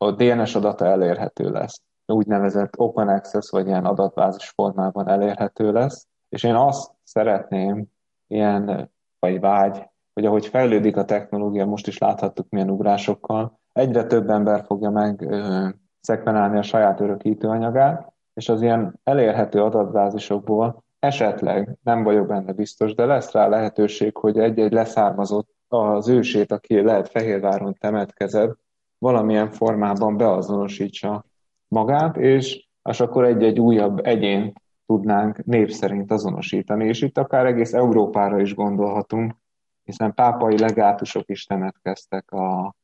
a 0.02 0.12
DNS 0.12 0.56
adata 0.56 0.86
elérhető 0.86 1.50
lesz. 1.50 1.82
Úgynevezett 2.06 2.80
open 2.80 3.08
access, 3.08 3.50
vagy 3.50 3.68
ilyen 3.68 3.86
adatbázis 3.86 4.50
formában 4.50 5.08
elérhető 5.08 5.72
lesz, 5.72 6.08
és 6.30 6.44
én 6.44 6.56
azt 6.56 6.92
szeretném, 7.04 7.86
ilyen, 8.28 8.92
vagy 9.20 9.40
vágy, 9.40 9.90
hogy 10.14 10.26
ahogy 10.26 10.46
fejlődik 10.46 10.98
a 10.98 11.06
technológia, 11.06 11.66
most 11.66 11.88
is 11.88 11.98
láthattuk 11.98 12.50
milyen 12.50 12.70
ugrásokkal, 12.70 13.60
egyre 13.74 14.04
több 14.04 14.30
ember 14.30 14.64
fogja 14.66 14.90
meg 14.90 15.22
ö, 15.22 15.68
szekvenálni 16.00 16.58
a 16.58 16.64
saját 16.64 17.00
örökítőanyagát, 17.00 18.14
és 18.34 18.50
az 18.50 18.62
ilyen 18.62 19.00
elérhető 19.04 19.64
adatbázisokból 19.64 20.84
esetleg, 21.00 21.78
nem 21.84 22.04
vagyok 22.04 22.28
benne 22.28 22.54
biztos, 22.54 22.96
de 22.96 23.06
lesz 23.06 23.32
rá 23.32 23.48
lehetőség, 23.48 24.18
hogy 24.18 24.40
egy-egy 24.40 24.72
leszármazott 24.72 25.50
az 25.68 26.08
ősét, 26.08 26.52
aki 26.52 26.82
lehet 26.82 27.10
Fehérváron 27.10 27.76
temetkezett, 27.80 28.60
valamilyen 29.02 29.52
formában 29.52 30.18
beazonosítsa 30.18 31.26
magát, 31.68 32.18
és, 32.18 32.68
és 32.90 33.00
akkor 33.00 33.26
egy-egy 33.26 33.60
újabb 33.60 34.06
egyén 34.06 34.54
tudnánk 34.86 35.46
név 35.46 35.70
szerint 35.70 36.12
azonosítani, 36.12 36.86
és 36.86 37.02
itt 37.02 37.18
akár 37.18 37.46
egész 37.46 37.74
Európára 37.74 38.40
is 38.40 38.56
gondolhatunk, 38.56 39.36
hiszen 39.84 40.14
pápai 40.14 40.58
legátusok 40.58 41.30
is 41.30 41.46
temetkeztek 41.46 42.32
a, 42.32 42.76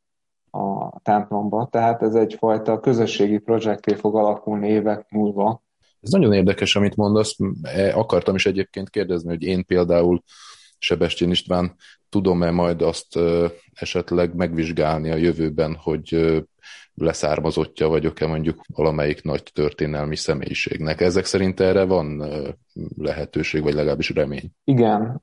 a 0.52 1.00
templomba, 1.02 1.68
tehát 1.72 2.02
ez 2.02 2.16
egyfajta 2.16 2.80
közösségi 2.80 3.38
projekté 3.38 3.94
fog 3.94 4.16
alakulni 4.16 4.68
évek 4.68 5.06
múlva. 5.10 5.64
Ez 6.02 6.10
nagyon 6.10 6.34
érdekes, 6.34 6.76
amit 6.76 6.96
mondasz. 6.96 7.36
E, 7.62 7.96
akartam 7.96 8.36
is 8.36 8.46
egyébként 8.46 8.90
kérdezni, 8.90 9.30
hogy 9.30 9.44
én 9.44 9.66
például 9.66 10.24
Sebestyén 10.78 11.32
István 11.32 11.76
tudom-e 12.10 12.52
majd 12.52 12.82
azt 12.82 13.20
esetleg 13.74 14.36
megvizsgálni 14.36 15.10
a 15.10 15.16
jövőben, 15.16 15.76
hogy 15.76 16.38
leszármazottja 16.94 17.88
vagyok-e 17.88 18.28
mondjuk 18.28 18.62
valamelyik 18.74 19.24
nagy 19.24 19.44
történelmi 19.54 20.16
személyiségnek. 20.16 21.02
Ezek 21.02 21.26
szerint 21.26 21.60
erre 21.60 21.84
van 21.84 22.24
lehetőség, 22.98 23.64
vagy 23.64 23.74
legalábbis 23.74 24.10
remény? 24.10 24.52
Igen, 24.64 25.22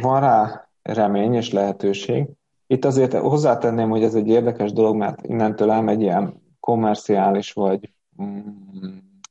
van 0.00 0.20
rá 0.20 0.68
remény 0.82 1.34
és 1.34 1.52
lehetőség. 1.52 2.26
Itt 2.66 2.84
azért 2.84 3.12
hozzátenném, 3.12 3.88
hogy 3.88 4.02
ez 4.02 4.14
egy 4.14 4.28
érdekes 4.28 4.72
dolog, 4.72 4.96
mert 4.96 5.26
innentől 5.26 5.70
elmegy 5.70 6.00
ilyen 6.00 6.42
komerciális, 6.60 7.52
vagy 7.52 7.92
mm, 8.22 8.40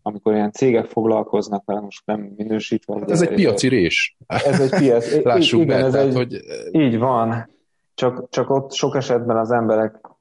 amikor 0.06 0.34
ilyen 0.34 0.52
cégek 0.52 0.86
foglalkoznak 0.86 1.64
vele, 1.66 1.80
most 1.80 2.06
nem 2.06 2.34
minősítve. 2.36 3.00
Hát 3.00 3.12
ez 3.12 3.22
egy 3.22 3.34
piaci 3.34 3.68
rés. 3.68 4.18
Ez 4.28 4.60
egy 4.60 4.80
piac. 4.80 5.16
Lássuk 5.24 5.62
igen, 5.62 5.80
be, 5.80 5.86
ez 5.86 5.92
tehát, 5.92 6.08
egy, 6.08 6.14
hogy... 6.14 6.40
Így 6.72 6.98
van. 6.98 7.50
Csak, 7.94 8.30
csak 8.30 8.50
ott 8.50 8.72
sok 8.72 8.96
esetben 8.96 9.38
az 9.38 9.52
emberek 9.52 10.12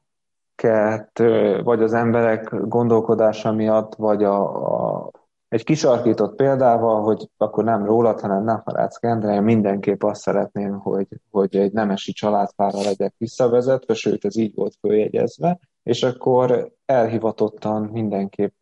vagy 1.63 1.83
az 1.83 1.93
emberek 1.93 2.55
gondolkodása 2.69 3.53
miatt, 3.53 3.95
vagy 3.95 4.25
a, 4.25 4.43
a, 4.75 5.11
egy 5.49 5.65
kisarkított 5.65 6.37
példával, 6.37 7.03
hogy 7.03 7.29
akkor 7.37 7.65
nem 7.65 7.85
rólad, 7.85 8.21
hanem 8.21 8.45
nem 8.45 8.63
Farácz 8.65 8.97
Kendre, 8.97 9.35
én 9.35 9.43
mindenképp 9.43 10.03
azt 10.03 10.21
szeretném, 10.21 10.79
hogy, 10.79 11.07
hogy 11.31 11.57
egy 11.57 11.73
nemesi 11.73 12.13
családfára 12.13 12.81
legyek 12.83 13.15
visszavezetve, 13.19 13.95
sőt, 13.95 14.25
ez 14.25 14.37
így 14.37 14.55
volt 14.55 14.75
följegyezve, 14.81 15.59
és 15.83 16.03
akkor 16.03 16.73
elhivatottan 16.85 17.83
mindenképp 17.83 18.53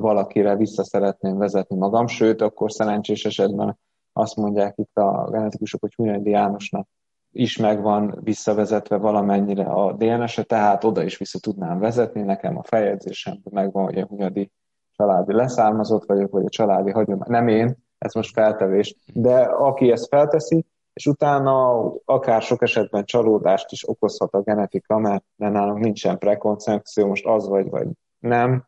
valakire 0.00 0.56
vissza 0.56 0.84
szeretném 0.84 1.38
vezetni 1.38 1.76
magam, 1.76 2.06
sőt, 2.06 2.40
akkor 2.42 2.72
szerencsés 2.72 3.24
esetben 3.24 3.78
azt 4.12 4.36
mondják 4.36 4.74
itt 4.78 4.96
a 4.96 5.28
genetikusok, 5.30 5.80
hogy 5.80 5.94
Hunyadi 5.94 6.30
Jánosnak 6.30 6.88
is 7.32 7.56
megvan 7.56 8.18
visszavezetve 8.22 8.96
valamennyire 8.96 9.64
a 9.64 9.92
DNS-e, 9.92 10.42
tehát 10.42 10.84
oda 10.84 11.02
is 11.02 11.18
vissza 11.18 11.38
tudnám 11.38 11.78
vezetni, 11.78 12.22
nekem 12.22 12.58
a 12.58 12.62
feljegyzésemben 12.62 13.52
megvan, 13.52 13.84
hogy 13.84 13.98
a 13.98 14.06
Hunyadi 14.06 14.50
családi 14.96 15.32
leszármazott 15.32 16.04
vagyok, 16.04 16.30
vagy 16.30 16.44
a 16.44 16.48
családi 16.48 16.90
hagyomány. 16.90 17.30
Nem 17.30 17.48
én, 17.48 17.76
ez 17.98 18.14
most 18.14 18.32
feltevés, 18.32 18.96
de 19.14 19.40
aki 19.42 19.90
ezt 19.90 20.08
felteszi, 20.08 20.66
és 20.92 21.06
utána 21.06 21.84
akár 22.04 22.42
sok 22.42 22.62
esetben 22.62 23.04
csalódást 23.04 23.72
is 23.72 23.88
okozhat 23.88 24.34
a 24.34 24.40
genetika, 24.40 24.98
mert 24.98 25.24
nálunk 25.36 25.78
nincsen 25.78 26.18
prekoncepció, 26.18 27.06
most 27.06 27.26
az 27.26 27.48
vagy, 27.48 27.68
vagy 27.70 27.88
nem, 28.20 28.66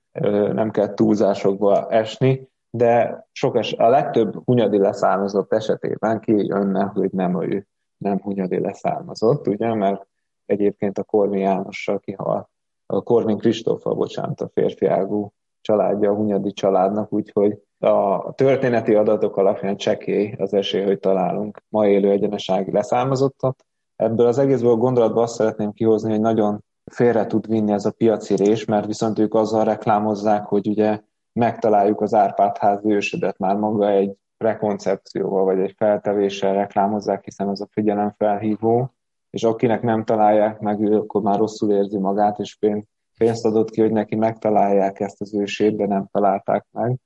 nem 0.52 0.70
kell 0.70 0.94
túlzásokba 0.94 1.90
esni, 1.90 2.50
de 2.70 3.26
sok 3.32 3.56
es, 3.56 3.72
a 3.72 3.88
legtöbb 3.88 4.44
hunyadi 4.44 4.78
leszármazott 4.78 5.52
esetében 5.52 6.20
kijönne, 6.20 6.84
hogy 6.84 7.10
nem 7.10 7.42
ő, 7.42 7.66
nem 7.96 8.20
hunyadi 8.20 8.60
leszármazott, 8.60 9.46
ugye, 9.48 9.74
mert 9.74 10.06
egyébként 10.46 10.98
a 10.98 11.02
Korvin 11.02 11.40
Jánossal 11.40 11.98
kihal, 11.98 12.50
a 12.86 13.02
Korvin 13.02 13.38
Kristóffal, 13.38 13.94
bocsánat, 13.94 14.40
a 14.40 14.50
férfiágú 14.54 15.32
családja 15.60 16.10
a 16.10 16.14
hunyadi 16.14 16.52
családnak, 16.52 17.12
úgyhogy 17.12 17.58
a 17.78 18.32
történeti 18.34 18.94
adatok 18.94 19.36
alapján 19.36 19.76
csekély 19.76 20.34
az 20.38 20.54
esély, 20.54 20.84
hogy 20.84 20.98
találunk 20.98 21.62
ma 21.68 21.86
élő 21.86 22.10
egyenesági 22.10 22.72
leszármazottat. 22.72 23.64
Ebből 23.96 24.26
az 24.26 24.38
egészből 24.38 24.70
a 24.70 24.76
gondolatban 24.76 25.22
azt 25.22 25.34
szeretném 25.34 25.72
kihozni, 25.72 26.10
hogy 26.10 26.20
nagyon 26.20 26.64
félre 26.90 27.26
tud 27.26 27.48
vinni 27.48 27.72
ez 27.72 27.84
a 27.84 27.90
piaci 27.90 28.36
rés, 28.36 28.64
mert 28.64 28.86
viszont 28.86 29.18
ők 29.18 29.34
azzal 29.34 29.64
reklámozzák, 29.64 30.44
hogy 30.44 30.66
ugye 30.68 31.00
megtaláljuk 31.32 32.00
az 32.00 32.14
Árpád 32.14 32.86
ősödet 32.86 33.38
már 33.38 33.56
maga 33.56 33.90
egy 33.90 34.16
prekoncepcióval 34.36 35.44
vagy 35.44 35.58
egy 35.58 35.74
feltevéssel 35.76 36.54
reklámozzák, 36.54 37.24
hiszen 37.24 37.48
az 37.48 37.60
a 37.60 37.68
figyelemfelhívó, 37.70 38.94
és 39.30 39.44
akinek 39.44 39.82
nem 39.82 40.04
találják 40.04 40.60
meg, 40.60 40.80
ő 40.80 40.96
akkor 40.96 41.22
már 41.22 41.38
rosszul 41.38 41.72
érzi 41.72 41.98
magát, 41.98 42.38
és 42.38 42.58
pénzt 43.18 43.44
adott 43.44 43.70
ki, 43.70 43.80
hogy 43.80 43.92
neki 43.92 44.14
megtalálják 44.14 45.00
ezt 45.00 45.20
az 45.20 45.34
ősét, 45.34 45.76
de 45.76 45.86
nem 45.86 46.08
találták 46.12 46.66
meg. 46.70 46.96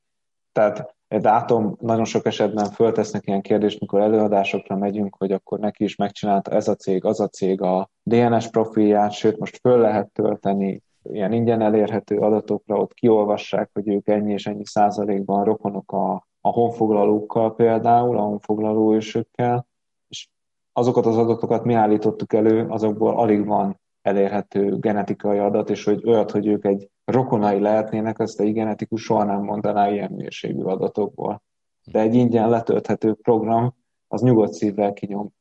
Tehát 0.53 0.96
dátum 1.09 1.77
nagyon 1.81 2.05
sok 2.05 2.27
esetben 2.27 2.71
föltesznek 2.71 3.27
ilyen 3.27 3.41
kérdést, 3.41 3.81
mikor 3.81 4.01
előadásokra 4.01 4.77
megyünk, 4.77 5.17
hogy 5.19 5.33
akkor 5.33 5.59
neki 5.59 5.85
is 5.85 5.97
megcsinálta 5.97 6.51
ez 6.51 6.69
a 6.69 6.75
cég, 6.75 7.05
az 7.05 7.21
a 7.21 7.29
cég 7.29 7.61
a 7.61 7.91
DNS 8.03 8.51
profilját, 8.51 9.13
sőt 9.13 9.39
most 9.39 9.57
föl 9.57 9.79
lehet 9.79 10.11
tölteni 10.13 10.83
ilyen 11.03 11.33
ingyen 11.33 11.61
elérhető 11.61 12.19
adatokra, 12.19 12.77
ott 12.77 12.95
kiolvassák, 12.95 13.71
hogy 13.73 13.89
ők 13.89 14.09
ennyi 14.09 14.33
és 14.33 14.47
ennyi 14.47 14.67
százalékban 14.67 15.45
rokonok 15.45 15.93
a, 15.93 16.27
a 16.41 16.49
honfoglalókkal 16.49 17.55
például, 17.55 18.19
a 18.19 18.23
honfoglaló 18.23 18.95
ősökkel, 18.95 19.67
és 20.09 20.29
azokat 20.73 21.07
az 21.07 21.17
adatokat 21.17 21.65
mi 21.65 21.75
állítottuk 21.75 22.33
elő, 22.33 22.67
azokból 22.69 23.19
alig 23.19 23.47
van 23.47 23.81
elérhető 24.07 24.77
genetikai 24.77 25.39
adat, 25.39 25.71
és 25.71 25.85
hogy 25.85 26.03
olyat, 26.07 26.31
hogy 26.31 26.47
ők 26.47 26.65
egy 26.65 26.91
rokonai 27.05 27.61
lehetnének, 27.61 28.19
azt 28.19 28.41
egy 28.41 28.53
genetikus 28.53 29.03
soha 29.03 29.25
nem 29.25 29.43
mondaná 29.43 29.91
ilyen 29.91 30.13
mérségű 30.13 30.63
adatokból. 30.63 31.43
De 31.85 32.01
egy 32.01 32.15
ingyen 32.15 32.49
letölthető 32.49 33.15
program, 33.15 33.75
az 34.09 34.23
nyugodt 34.23 34.53
szívvel 34.53 34.93
kinyom, 34.93 35.33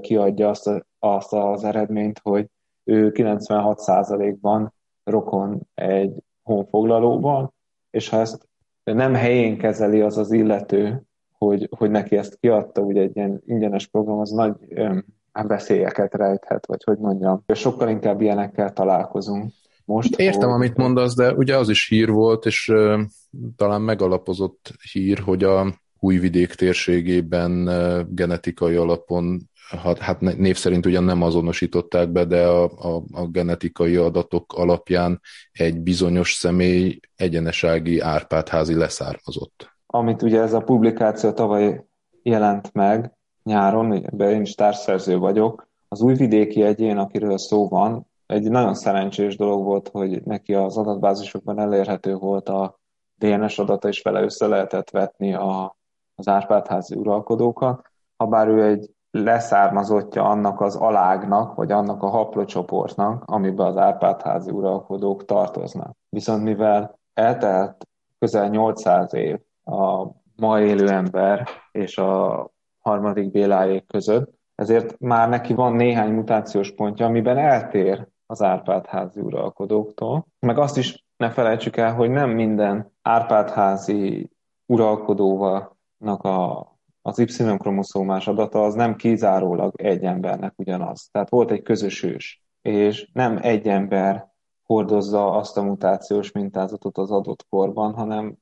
kiadja 0.00 0.48
azt, 0.48 0.66
a, 0.66 0.86
azt 0.98 1.32
az 1.32 1.64
eredményt, 1.64 2.18
hogy 2.22 2.46
ő 2.84 3.12
96%-ban 3.14 4.74
rokon 5.02 5.60
egy 5.74 6.22
honfoglalóban, 6.42 7.54
és 7.90 8.08
ha 8.08 8.20
ezt 8.20 8.48
nem 8.84 9.14
helyén 9.14 9.58
kezeli 9.58 10.00
az 10.00 10.18
az 10.18 10.32
illető, 10.32 11.02
hogy, 11.38 11.68
hogy 11.76 11.90
neki 11.90 12.16
ezt 12.16 12.38
kiadta, 12.40 12.80
ugye 12.80 13.00
egy 13.00 13.16
ilyen 13.16 13.42
ingyenes 13.46 13.86
program, 13.86 14.18
az 14.18 14.30
nagy 14.30 14.56
öm, 14.68 15.04
veszélyeket 15.42 16.14
rejthet, 16.14 16.66
vagy 16.66 16.84
hogy 16.84 16.98
mondjam. 16.98 17.44
Sokkal 17.54 17.88
inkább 17.88 18.20
ilyenekkel 18.20 18.72
találkozunk. 18.72 19.52
Most, 19.84 20.16
Értem, 20.16 20.48
hogy... 20.48 20.58
amit 20.58 20.76
mondasz, 20.76 21.14
de 21.14 21.32
ugye 21.32 21.56
az 21.56 21.68
is 21.68 21.88
hír 21.88 22.10
volt, 22.10 22.46
és 22.46 22.68
uh, 22.68 23.00
talán 23.56 23.80
megalapozott 23.80 24.70
hír, 24.92 25.18
hogy 25.18 25.44
a 25.44 25.74
újvidék 25.98 26.54
térségében 26.54 27.68
uh, 27.68 28.00
genetikai 28.08 28.74
alapon 28.74 29.48
hát 30.00 30.20
név 30.20 30.56
szerint 30.56 30.86
ugyan 30.86 31.04
nem 31.04 31.22
azonosították 31.22 32.08
be, 32.08 32.24
de 32.24 32.46
a, 32.46 32.64
a, 32.64 33.02
a 33.12 33.26
genetikai 33.26 33.96
adatok 33.96 34.52
alapján 34.52 35.20
egy 35.52 35.80
bizonyos 35.80 36.32
személy 36.32 37.00
egyenesági 37.16 38.00
Árpádházi 38.00 38.74
leszármazott. 38.74 39.72
Amit 39.86 40.22
ugye 40.22 40.40
ez 40.40 40.52
a 40.52 40.60
publikáció 40.60 41.32
tavaly 41.32 41.84
jelent 42.22 42.72
meg 42.72 43.13
nyáron, 43.44 43.92
ebben 43.92 44.30
én 44.30 44.40
is 44.40 44.54
társszerző 44.54 45.18
vagyok, 45.18 45.68
az 45.88 46.00
újvidéki 46.00 46.62
egyén, 46.62 46.98
akiről 46.98 47.38
szó 47.38 47.68
van, 47.68 48.06
egy 48.26 48.50
nagyon 48.50 48.74
szerencsés 48.74 49.36
dolog 49.36 49.64
volt, 49.64 49.88
hogy 49.88 50.22
neki 50.22 50.54
az 50.54 50.76
adatbázisokban 50.76 51.58
elérhető 51.58 52.14
volt 52.14 52.48
a 52.48 52.80
DNS 53.14 53.58
adata, 53.58 53.88
és 53.88 54.02
vele 54.02 54.22
össze 54.22 54.46
lehetett 54.46 54.90
vetni 54.90 55.34
a, 55.34 55.76
az 56.14 56.28
Árpádházi 56.28 56.94
uralkodókat. 56.94 57.90
Habár 58.16 58.48
ő 58.48 58.64
egy 58.64 58.90
leszármazottja 59.10 60.24
annak 60.24 60.60
az 60.60 60.76
alágnak, 60.76 61.54
vagy 61.54 61.72
annak 61.72 62.02
a 62.02 62.08
haplocsoportnak, 62.08 63.24
amiben 63.26 63.66
az 63.66 63.76
Árpádházi 63.76 64.50
uralkodók 64.50 65.24
tartoznak. 65.24 65.96
Viszont 66.08 66.42
mivel 66.42 66.98
eltelt 67.12 67.88
közel 68.18 68.48
800 68.48 69.14
év 69.14 69.38
a 69.64 70.06
ma 70.36 70.60
élő 70.60 70.88
ember 70.88 71.48
és 71.72 71.98
a 71.98 72.48
harmadik 72.84 73.30
Béláék 73.30 73.86
között, 73.86 74.34
ezért 74.54 74.98
már 74.98 75.28
neki 75.28 75.54
van 75.54 75.72
néhány 75.72 76.12
mutációs 76.12 76.74
pontja, 76.74 77.06
amiben 77.06 77.38
eltér 77.38 78.08
az 78.26 78.42
Árpádházi 78.42 79.20
uralkodóktól. 79.20 80.26
Meg 80.38 80.58
azt 80.58 80.76
is 80.76 81.04
ne 81.16 81.30
felejtsük 81.30 81.76
el, 81.76 81.94
hogy 81.94 82.10
nem 82.10 82.30
minden 82.30 82.92
Árpádházi 83.02 84.30
uralkodóval 84.66 85.76
a 85.98 86.72
az 87.06 87.18
Y-kromoszómás 87.18 88.26
adata 88.26 88.62
az 88.62 88.74
nem 88.74 88.96
kizárólag 88.96 89.82
egy 89.82 90.04
embernek 90.04 90.52
ugyanaz. 90.56 91.08
Tehát 91.12 91.28
volt 91.28 91.50
egy 91.50 91.62
közös 91.62 92.02
ős, 92.02 92.42
és 92.62 93.08
nem 93.12 93.38
egy 93.42 93.68
ember 93.68 94.32
hordozza 94.62 95.30
azt 95.30 95.56
a 95.56 95.62
mutációs 95.62 96.32
mintázatot 96.32 96.98
az 96.98 97.10
adott 97.10 97.46
korban, 97.48 97.94
hanem 97.94 98.36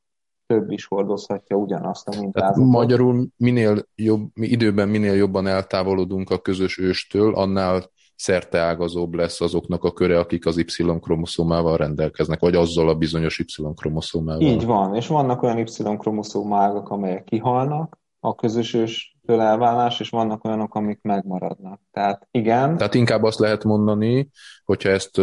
több 0.53 0.71
is 0.71 0.87
hordozhatja 0.87 1.57
ugyanazt 1.57 2.09
a 2.09 2.21
mintázatot. 2.21 2.65
Magyarul 2.65 3.27
minél 3.37 3.87
jobb, 3.95 4.29
időben 4.35 4.89
minél 4.89 5.15
jobban 5.15 5.47
eltávolodunk 5.47 6.31
a 6.31 6.39
közös 6.39 6.79
őstől, 6.79 7.35
annál 7.35 7.91
szerteágazóbb 8.17 9.15
lesz 9.15 9.41
azoknak 9.41 9.85
a 9.85 9.93
köre, 9.93 10.19
akik 10.19 10.47
az 10.47 10.57
Y-kromoszómával 10.57 11.77
rendelkeznek, 11.77 12.41
vagy 12.41 12.55
azzal 12.55 12.89
a 12.89 12.95
bizonyos 12.95 13.39
Y-kromoszómával. 13.39 14.43
Így 14.43 14.65
van, 14.65 14.95
és 14.95 15.07
vannak 15.07 15.43
olyan 15.43 15.59
Y-kromoszómágak, 15.59 16.89
amelyek 16.89 17.25
kihalnak, 17.25 18.01
a 18.21 18.35
közösöstől 18.35 19.41
elválás, 19.41 20.01
és 20.01 20.09
vannak 20.09 20.45
olyanok, 20.45 20.75
amik 20.75 20.99
megmaradnak. 21.03 21.81
Tehát 21.91 22.29
igen. 22.31 22.77
Tehát 22.77 22.95
inkább 22.95 23.23
azt 23.23 23.39
lehet 23.39 23.65
mondani, 23.65 24.31
hogyha 24.65 24.89
ezt 24.89 25.21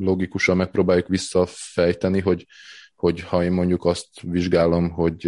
logikusan 0.00 0.56
megpróbáljuk 0.56 1.08
visszafejteni, 1.08 2.20
hogy 2.20 2.46
hogy 2.96 3.20
ha 3.20 3.42
én 3.42 3.52
mondjuk 3.52 3.84
azt 3.84 4.20
vizsgálom, 4.20 4.90
hogy 4.90 5.26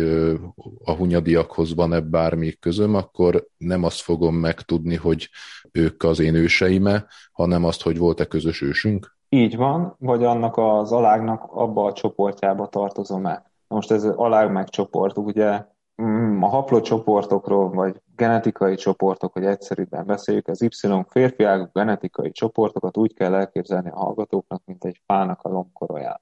a 0.85 0.93
hunyadiakhoz 0.93 1.75
van-e 1.75 2.01
bármi 2.01 2.53
közöm, 2.53 2.95
akkor 2.95 3.47
nem 3.57 3.85
azt 3.85 4.01
fogom 4.01 4.35
megtudni, 4.35 4.95
hogy 4.95 5.29
ők 5.73 6.03
az 6.03 6.21
én 6.21 6.35
őseime, 6.35 7.07
hanem 7.33 7.65
azt, 7.65 7.83
hogy 7.83 7.99
volt-e 7.99 8.25
közös 8.25 8.63
ősünk? 8.63 9.17
Így 9.29 9.57
van, 9.57 9.97
vagy 9.99 10.25
annak 10.25 10.57
az 10.57 10.93
alágnak 10.93 11.45
abba 11.53 11.85
a 11.85 11.93
csoportjába 11.93 12.69
tartozom-e. 12.69 13.51
Most 13.69 13.91
ez 13.91 14.05
alág 14.05 14.53
meg 14.53 14.69
csoport, 14.69 15.19
ugye 15.19 15.65
Mm, 16.03 16.43
a 16.43 16.47
haplocsoportokról, 16.47 17.71
vagy 17.71 18.03
genetikai 18.17 18.75
csoportok, 18.75 19.33
hogy 19.33 19.45
egyszerűbben 19.45 20.07
beszéljük, 20.07 20.49
az 20.49 20.63
Y 20.63 20.71
férfiák 21.09 21.73
genetikai 21.73 22.31
csoportokat 22.31 22.97
úgy 22.97 23.15
kell 23.15 23.35
elképzelni 23.35 23.91
a 23.91 23.99
hallgatóknak, 23.99 24.63
mint 24.65 24.85
egy 24.85 25.01
fának 25.07 25.43
a 25.43 25.67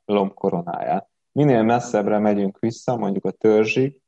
lombkoronáját. 0.04 1.08
Minél 1.34 1.62
messzebbre 1.62 2.18
megyünk 2.18 2.58
vissza, 2.58 2.96
mondjuk 2.96 3.24
a 3.24 3.30
törzsig, 3.30 4.00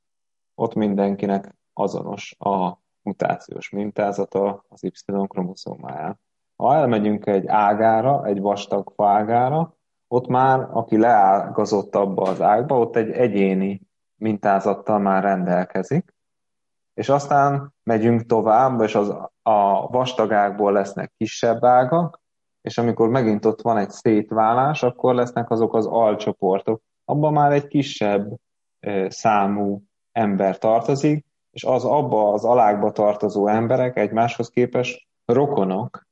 ott 0.55 0.75
mindenkinek 0.75 1.57
azonos 1.73 2.37
a 2.39 2.79
mutációs 3.03 3.71
mintázata 3.71 4.65
az 4.69 4.83
Y-kromoszómáján. 4.83 6.21
Ha 6.57 6.75
elmegyünk 6.75 7.27
egy 7.27 7.47
ágára, 7.47 8.25
egy 8.25 8.41
vastag 8.41 8.93
fágára, 8.97 9.77
ott 10.09 10.27
már, 10.27 10.69
aki 10.73 10.99
leágazott 10.99 11.95
abba 11.95 12.23
az 12.23 12.41
ágba, 12.41 12.79
ott 12.79 12.97
egy 12.97 13.11
egyéni 13.11 13.83
mintázattal 14.17 14.99
már 14.99 15.23
rendelkezik, 15.23 16.15
és 16.95 17.09
aztán 17.09 17.75
megyünk 17.83 18.27
tovább, 18.27 18.81
és 18.81 18.95
az, 18.95 19.09
a 19.43 19.87
vastagákból 19.87 20.73
lesznek 20.73 21.13
kisebb 21.17 21.65
ágak, 21.65 22.21
és 22.61 22.79
amikor 22.79 23.09
megint 23.09 23.45
ott 23.45 23.63
van 23.63 23.79
egy 23.79 23.91
szétválás, 23.91 24.83
akkor 24.83 25.15
lesznek 25.15 25.51
azok 25.51 25.75
az 25.75 25.87
alcsoportok. 25.87 26.83
Abban 27.09 27.33
már 27.33 27.53
egy 27.53 27.67
kisebb 27.67 28.35
számú 29.09 29.83
ember 30.13 30.59
tartozik, 30.59 31.25
és 31.51 31.65
az 31.65 31.85
abba 31.85 32.33
az 32.33 32.45
alákba 32.45 32.93
tartozó 32.93 33.49
emberek 33.49 33.97
egymáshoz 33.97 34.49
képest 34.49 35.07
rokonok, 35.25 36.07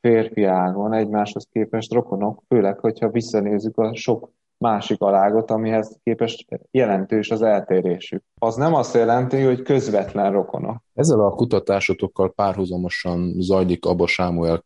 férfi 0.00 0.44
ágon 0.44 0.92
egymáshoz 0.92 1.46
képest 1.50 1.92
rokonok, 1.92 2.42
főleg, 2.48 2.78
hogyha 2.78 3.10
visszanézzük 3.10 3.78
a 3.78 3.94
sok 3.94 4.30
másik 4.58 5.00
alágot, 5.00 5.50
amihez 5.50 5.98
képest 6.02 6.46
jelentős 6.70 7.30
az 7.30 7.42
eltérésük. 7.42 8.22
Az 8.38 8.56
nem 8.56 8.74
azt 8.74 8.94
jelenti, 8.94 9.42
hogy 9.42 9.62
közvetlen 9.62 10.32
rokona. 10.32 10.82
Ezzel 10.94 11.20
a 11.20 11.30
kutatásotokkal 11.30 12.32
párhuzamosan 12.32 13.32
zajlik 13.38 13.84
Abba 13.84 14.06
Sámuel 14.06 14.64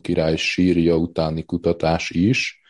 király 0.00 0.36
sírja 0.36 0.96
utáni 0.96 1.44
kutatás 1.44 2.10
is. 2.10 2.60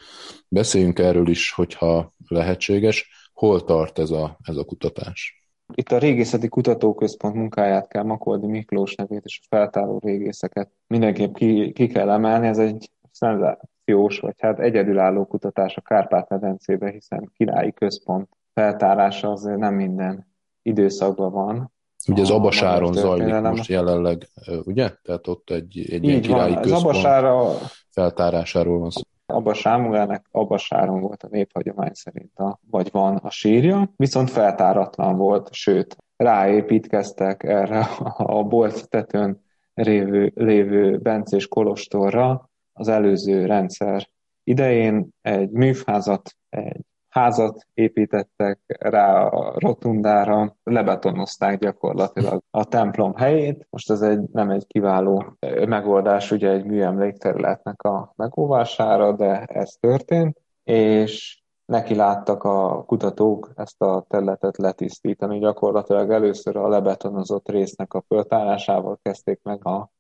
Beszéljünk 0.55 0.99
erről 0.99 1.29
is, 1.29 1.53
hogyha 1.53 2.15
lehetséges. 2.29 3.09
Hol 3.33 3.65
tart 3.65 3.99
ez 3.99 4.11
a, 4.11 4.39
ez 4.43 4.57
a 4.57 4.65
kutatás? 4.65 5.49
Itt 5.75 5.93
a 5.93 5.99
Régészeti 5.99 6.49
Kutatóközpont 6.49 7.35
munkáját 7.35 7.89
kell 7.89 8.03
Makoldi 8.03 8.47
Miklós 8.47 8.95
nevét 8.95 9.25
és 9.25 9.41
a 9.43 9.47
feltáró 9.57 10.01
régészeket 10.05 10.71
mindenképp 10.87 11.35
ki, 11.35 11.73
ki 11.73 11.87
kell 11.87 12.11
emelni. 12.11 12.47
Ez 12.47 12.59
egy 12.59 12.91
szenzációs, 13.11 14.19
vagy 14.19 14.35
hát 14.39 14.59
egyedülálló 14.59 15.27
kutatás 15.27 15.77
a 15.77 15.81
Kárpát-medencébe, 15.81 16.91
hiszen 16.91 17.33
királyi 17.37 17.73
központ 17.73 18.29
feltárása 18.53 19.31
azért 19.31 19.59
nem 19.59 19.75
minden 19.75 20.27
időszakban 20.63 21.33
van. 21.33 21.73
Ugye 22.09 22.23
az 22.23 22.31
Abasáron 22.31 22.93
zajlik 22.93 23.41
most 23.41 23.71
jelenleg, 23.71 24.29
ugye? 24.65 24.91
Tehát 25.03 25.27
ott 25.27 25.51
egy, 25.51 25.87
egy 25.91 26.05
ilyen 26.05 26.21
királyi 26.21 26.53
van. 26.53 26.63
központ 26.63 26.85
Abasára... 26.85 27.53
feltárásáról 27.91 28.79
van 28.79 28.91
szó. 28.91 29.01
Abba 29.27 29.55
Sámuelnek 29.55 30.27
Abbasáron 30.31 31.01
volt 31.01 31.23
a 31.23 31.29
néphagyomány 31.31 31.93
szerint, 31.93 32.39
a, 32.39 32.59
vagy 32.71 32.89
van 32.91 33.17
a 33.17 33.31
sírja, 33.31 33.93
viszont 33.97 34.31
feltáratlan 34.31 35.17
volt, 35.17 35.53
sőt, 35.53 35.97
ráépítkeztek 36.17 37.43
erre 37.43 37.81
a 38.17 38.43
bolt 38.43 38.89
tetőn 38.89 39.43
lévő, 39.75 40.33
lévő 40.35 40.99
Bencés 40.99 41.49
Kolostorra 41.49 42.51
az 42.73 42.89
előző 42.89 43.47
rendszer 43.47 44.09
idején 44.45 45.09
egy 45.23 45.51
műfházat, 45.51 46.37
egy 46.49 46.81
házat 47.15 47.67
építettek 47.75 48.61
rá 48.67 49.27
a 49.27 49.55
rotundára, 49.59 50.57
lebetonozták 50.63 51.59
gyakorlatilag 51.59 52.43
a 52.51 52.65
templom 52.65 53.15
helyét. 53.15 53.67
Most 53.71 53.91
ez 53.91 54.03
egy, 54.03 54.21
nem 54.33 54.51
egy 54.51 54.67
kiváló 54.67 55.37
megoldás 55.67 56.31
ugye 56.31 56.51
egy 56.51 56.65
műemlékterületnek 56.65 57.83
a 57.83 58.13
megóvására, 58.17 59.13
de 59.13 59.45
ez 59.45 59.71
történt, 59.81 60.41
és 60.65 61.43
neki 61.65 61.95
láttak 61.95 62.45
a 62.45 62.85
kutatók 62.85 63.53
ezt 63.57 63.83
a 63.83 64.05
területet 64.09 64.57
letisztítani. 64.57 65.39
Gyakorlatilag 65.39 66.11
először 66.11 66.57
a 66.57 66.69
lebetonozott 66.69 67.49
résznek 67.49 67.95
a 67.95 68.05
föltárásával 68.09 68.99
kezdték 69.03 69.41
meg 69.43 69.67
a, 69.67 69.91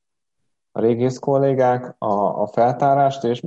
a 0.72 0.80
régész 0.80 1.18
kollégák 1.18 1.94
a, 1.98 2.42
a 2.42 2.46
feltárást, 2.46 3.24
és 3.24 3.42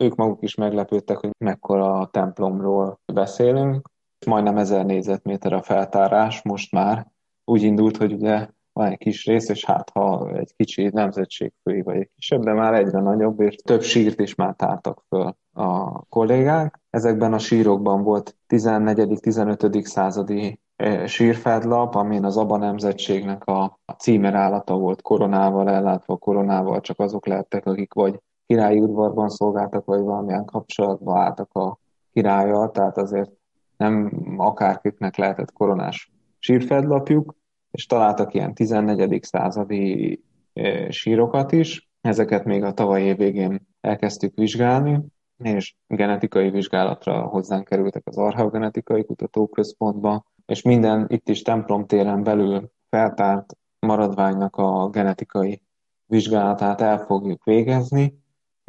ők 0.00 0.14
maguk 0.14 0.42
is 0.42 0.54
meglepődtek, 0.54 1.16
hogy 1.16 1.30
mekkora 1.38 1.98
a 1.98 2.06
templomról 2.06 3.00
beszélünk. 3.12 3.90
Majdnem 4.26 4.56
ezer 4.56 4.84
négyzetméter 4.84 5.52
a 5.52 5.62
feltárás 5.62 6.42
most 6.42 6.72
már. 6.72 7.06
Úgy 7.44 7.62
indult, 7.62 7.96
hogy 7.96 8.12
ugye 8.12 8.48
van 8.72 8.90
egy 8.90 8.98
kis 8.98 9.26
rész, 9.26 9.48
és 9.48 9.64
hát 9.64 9.90
ha 9.90 10.30
egy 10.32 10.52
kicsi 10.56 10.88
nemzetségfői 10.92 11.82
vagy 11.82 11.96
egy 11.96 12.10
kisebb, 12.14 12.42
de 12.42 12.52
már 12.52 12.74
egyre 12.74 13.00
nagyobb, 13.00 13.40
és 13.40 13.56
több 13.56 13.82
sírt 13.82 14.20
is 14.20 14.34
már 14.34 14.54
tártak 14.54 15.04
föl 15.08 15.36
a 15.52 16.00
kollégák. 16.04 16.80
Ezekben 16.90 17.32
a 17.32 17.38
sírokban 17.38 18.02
volt 18.02 18.36
14.-15. 18.48 19.84
századi 19.84 20.60
e, 20.76 21.06
sírfedlap, 21.06 21.94
amin 21.94 22.24
az 22.24 22.36
Aba 22.36 22.56
nemzetségnek 22.56 23.44
a, 23.44 23.78
címerállata 23.98 24.74
volt 24.74 25.02
koronával 25.02 25.70
ellátva, 25.70 26.16
koronával 26.16 26.80
csak 26.80 26.98
azok 26.98 27.26
lehettek, 27.26 27.66
akik 27.66 27.92
vagy 27.92 28.20
királyi 28.50 28.78
udvarban 28.80 29.28
szolgáltak, 29.28 29.84
vagy 29.84 30.00
valamilyen 30.00 30.44
kapcsolatban 30.44 31.16
álltak 31.16 31.54
a 31.54 31.78
királlyal, 32.12 32.70
tehát 32.70 32.96
azért 32.96 33.30
nem 33.76 34.24
akárkiknek 34.36 35.16
lehetett 35.16 35.52
koronás 35.52 36.10
sírfedlapjuk, 36.38 37.34
és 37.70 37.86
találtak 37.86 38.34
ilyen 38.34 38.54
14. 38.54 39.22
századi 39.22 40.22
e, 40.52 40.90
sírokat 40.90 41.52
is. 41.52 41.88
Ezeket 42.00 42.44
még 42.44 42.62
a 42.62 42.72
tavalyi 42.72 43.04
év 43.04 43.16
végén 43.16 43.66
elkezdtük 43.80 44.36
vizsgálni, 44.36 45.00
és 45.36 45.74
genetikai 45.86 46.50
vizsgálatra 46.50 47.20
hozzánk 47.22 47.64
kerültek 47.64 48.02
az 48.06 48.16
Archeogenetikai 48.18 49.04
Kutatóközpontba, 49.04 50.24
és 50.46 50.62
minden 50.62 51.06
itt 51.08 51.28
is 51.28 51.42
templomtéren 51.42 52.22
belül 52.22 52.70
feltárt 52.88 53.56
maradványnak 53.78 54.56
a 54.56 54.88
genetikai 54.88 55.62
vizsgálatát 56.06 56.80
el 56.80 56.98
fogjuk 56.98 57.44
végezni, 57.44 58.18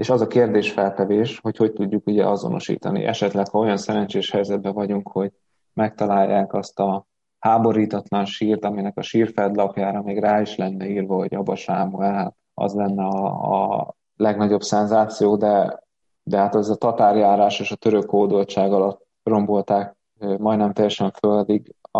és 0.01 0.09
az 0.09 0.21
a 0.21 0.27
kérdésfeltevés, 0.27 1.39
hogy 1.39 1.57
hogy 1.57 1.73
tudjuk 1.73 2.07
ugye 2.07 2.27
azonosítani. 2.27 3.03
Esetleg, 3.03 3.49
ha 3.49 3.59
olyan 3.59 3.77
szerencsés 3.77 4.31
helyzetben 4.31 4.73
vagyunk, 4.73 5.07
hogy 5.07 5.31
megtalálják 5.73 6.53
azt 6.53 6.79
a 6.79 7.05
háborítatlan 7.39 8.25
sírt, 8.25 8.65
aminek 8.65 8.97
a 8.97 9.01
sírfedlapjára 9.01 10.01
még 10.01 10.19
rá 10.19 10.41
is 10.41 10.55
lenne 10.55 10.89
írva, 10.89 11.15
hogy 11.15 11.35
Abba 11.35 11.55
Sámuel, 11.55 12.35
az 12.53 12.73
lenne 12.73 13.03
a, 13.03 13.77
a 13.77 13.95
legnagyobb 14.15 14.61
szenzáció, 14.61 15.35
de, 15.35 15.83
de 16.23 16.37
hát 16.37 16.55
az 16.55 16.69
a 16.69 16.75
tatárjárás 16.75 17.59
és 17.59 17.71
a 17.71 17.75
török 17.75 18.09
hódoltság 18.09 18.73
alatt 18.73 19.07
rombolták 19.23 19.95
majdnem 20.37 20.73
teljesen 20.73 21.11
földig 21.11 21.75
a, 21.91 21.99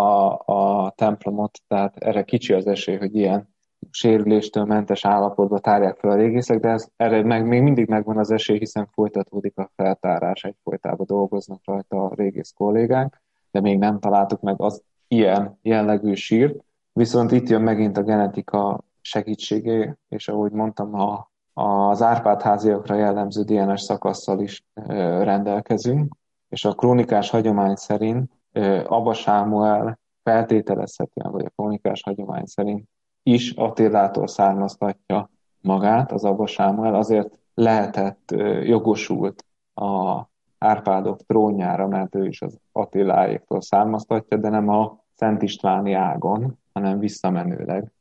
a 0.52 0.92
templomot, 0.96 1.58
tehát 1.68 1.96
erre 1.96 2.22
kicsi 2.24 2.52
az 2.52 2.66
esély, 2.66 2.96
hogy 2.96 3.16
ilyen 3.16 3.51
sérüléstől 3.92 4.64
mentes 4.64 5.04
állapotba 5.04 5.58
tárják 5.58 5.98
fel 5.98 6.10
a 6.10 6.14
régészek, 6.14 6.60
de 6.60 6.68
ez, 6.68 6.88
erre 6.96 7.22
meg, 7.22 7.46
még 7.46 7.62
mindig 7.62 7.88
megvan 7.88 8.18
az 8.18 8.30
esély, 8.30 8.58
hiszen 8.58 8.88
folytatódik 8.92 9.58
a 9.58 9.70
feltárás, 9.76 10.44
egyfolytában 10.44 11.06
dolgoznak 11.06 11.60
rajta 11.64 12.04
a 12.04 12.14
régész 12.14 12.52
kollégák, 12.56 13.22
de 13.50 13.60
még 13.60 13.78
nem 13.78 13.98
találtuk 13.98 14.40
meg 14.40 14.60
az 14.60 14.82
ilyen 15.08 15.58
jellegű 15.62 16.14
sírt, 16.14 16.64
viszont 16.92 17.32
itt 17.32 17.48
jön 17.48 17.62
megint 17.62 17.96
a 17.96 18.02
genetika 18.02 18.84
segítségé, 19.00 19.94
és 20.08 20.28
ahogy 20.28 20.52
mondtam, 20.52 20.94
a, 20.94 21.30
az 21.52 22.02
Árpád 22.02 22.42
háziakra 22.42 22.94
jellemző 22.94 23.42
DNS 23.42 23.80
szakasszal 23.80 24.40
is 24.40 24.64
ö, 24.74 25.22
rendelkezünk, 25.22 26.14
és 26.48 26.64
a 26.64 26.72
krónikás 26.72 27.30
hagyomány 27.30 27.74
szerint 27.74 28.30
ö, 28.52 28.84
Abba 28.86 29.12
Sámuel 29.12 29.98
feltételezhetően, 30.22 31.32
vagy 31.32 31.44
a 31.44 31.52
krónikás 31.56 32.02
hagyomány 32.02 32.44
szerint 32.44 32.88
is 33.22 33.50
Attilától 33.50 34.26
származtatja 34.26 35.30
magát, 35.60 36.12
az 36.12 36.24
Abba 36.24 36.46
Sámuel, 36.46 36.94
azért 36.94 37.38
lehetett 37.54 38.34
jogosult 38.64 39.44
a 39.74 40.20
Árpádok 40.58 41.20
trónjára, 41.26 41.88
mert 41.88 42.14
ő 42.14 42.26
is 42.26 42.42
az 42.42 42.58
Attiláéktól 42.72 43.60
származtatja, 43.60 44.36
de 44.36 44.48
nem 44.48 44.68
a 44.68 45.00
Szent 45.14 45.42
Istváni 45.42 45.92
ágon, 45.92 46.58
hanem 46.72 46.98
visszamenőleg 46.98 47.92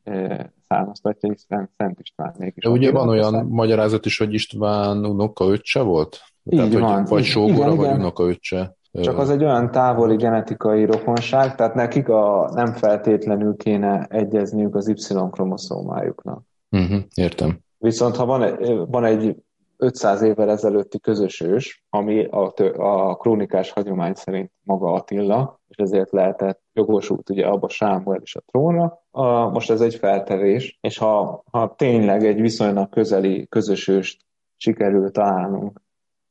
származtatja, 0.67 1.29
hiszen 1.29 1.69
Szent 1.77 1.99
Istvánék 1.99 2.53
is. 2.55 2.63
De 2.63 2.69
ugye 2.69 2.91
van 2.91 3.09
olyan 3.09 3.31
szám. 3.31 3.47
magyarázat 3.47 4.05
is, 4.05 4.17
hogy 4.17 4.33
István 4.33 5.05
unoka 5.05 5.45
öccse 5.45 5.81
volt? 5.81 6.19
Így 6.43 6.57
Tehát, 6.59 6.73
van. 6.73 6.99
Hogy, 6.99 7.09
vagy 7.09 7.23
sógora, 7.23 7.75
vagy 7.75 7.91
unoka 7.91 8.23
öccse. 8.23 8.75
Csak 8.91 9.17
az 9.17 9.29
egy 9.29 9.43
olyan 9.43 9.71
távoli 9.71 10.15
genetikai 10.15 10.85
rokonság, 10.85 11.55
tehát 11.55 11.73
nekik 11.75 12.09
a, 12.09 12.51
nem 12.53 12.73
feltétlenül 12.73 13.55
kéne 13.55 14.05
egyezniük 14.09 14.75
az 14.75 14.87
Y-kromoszómájuknak. 14.87 16.41
Uh-huh, 16.69 17.01
értem. 17.15 17.59
Viszont 17.77 18.15
ha 18.15 18.25
van 18.25 18.43
egy, 18.43 18.75
van 18.87 19.05
egy 19.05 19.35
500 19.77 20.21
évvel 20.21 20.49
ezelőtti 20.49 20.99
közös 20.99 21.41
ős, 21.41 21.83
ami 21.89 22.25
a, 22.25 22.53
a 22.77 23.15
krónikás 23.15 23.71
hagyomány 23.71 24.13
szerint 24.13 24.51
maga 24.63 24.93
Attila, 24.93 25.59
és 25.67 25.77
ezért 25.77 26.11
lehetett 26.11 26.61
jogosult 26.73 27.29
ugye 27.29 27.47
abba 27.47 27.69
Sámuel 27.69 28.21
is 28.21 28.35
a 28.35 28.41
trónra. 28.51 29.03
A, 29.11 29.49
most 29.49 29.69
ez 29.69 29.81
egy 29.81 29.95
feltevés, 29.95 30.77
és 30.81 30.97
ha, 30.97 31.43
ha 31.51 31.73
tényleg 31.77 32.25
egy 32.25 32.41
viszonylag 32.41 32.89
közeli 32.89 33.47
közös 33.47 33.87
őst 33.87 34.21
sikerül 34.57 35.11
találnunk 35.11 35.81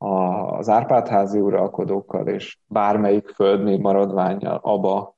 az 0.01 0.69
Árpádházi 0.69 1.39
uralkodókkal 1.39 2.27
és 2.27 2.57
bármelyik 2.67 3.27
földmi 3.27 3.77
maradványjal 3.77 4.59
abba, 4.63 5.15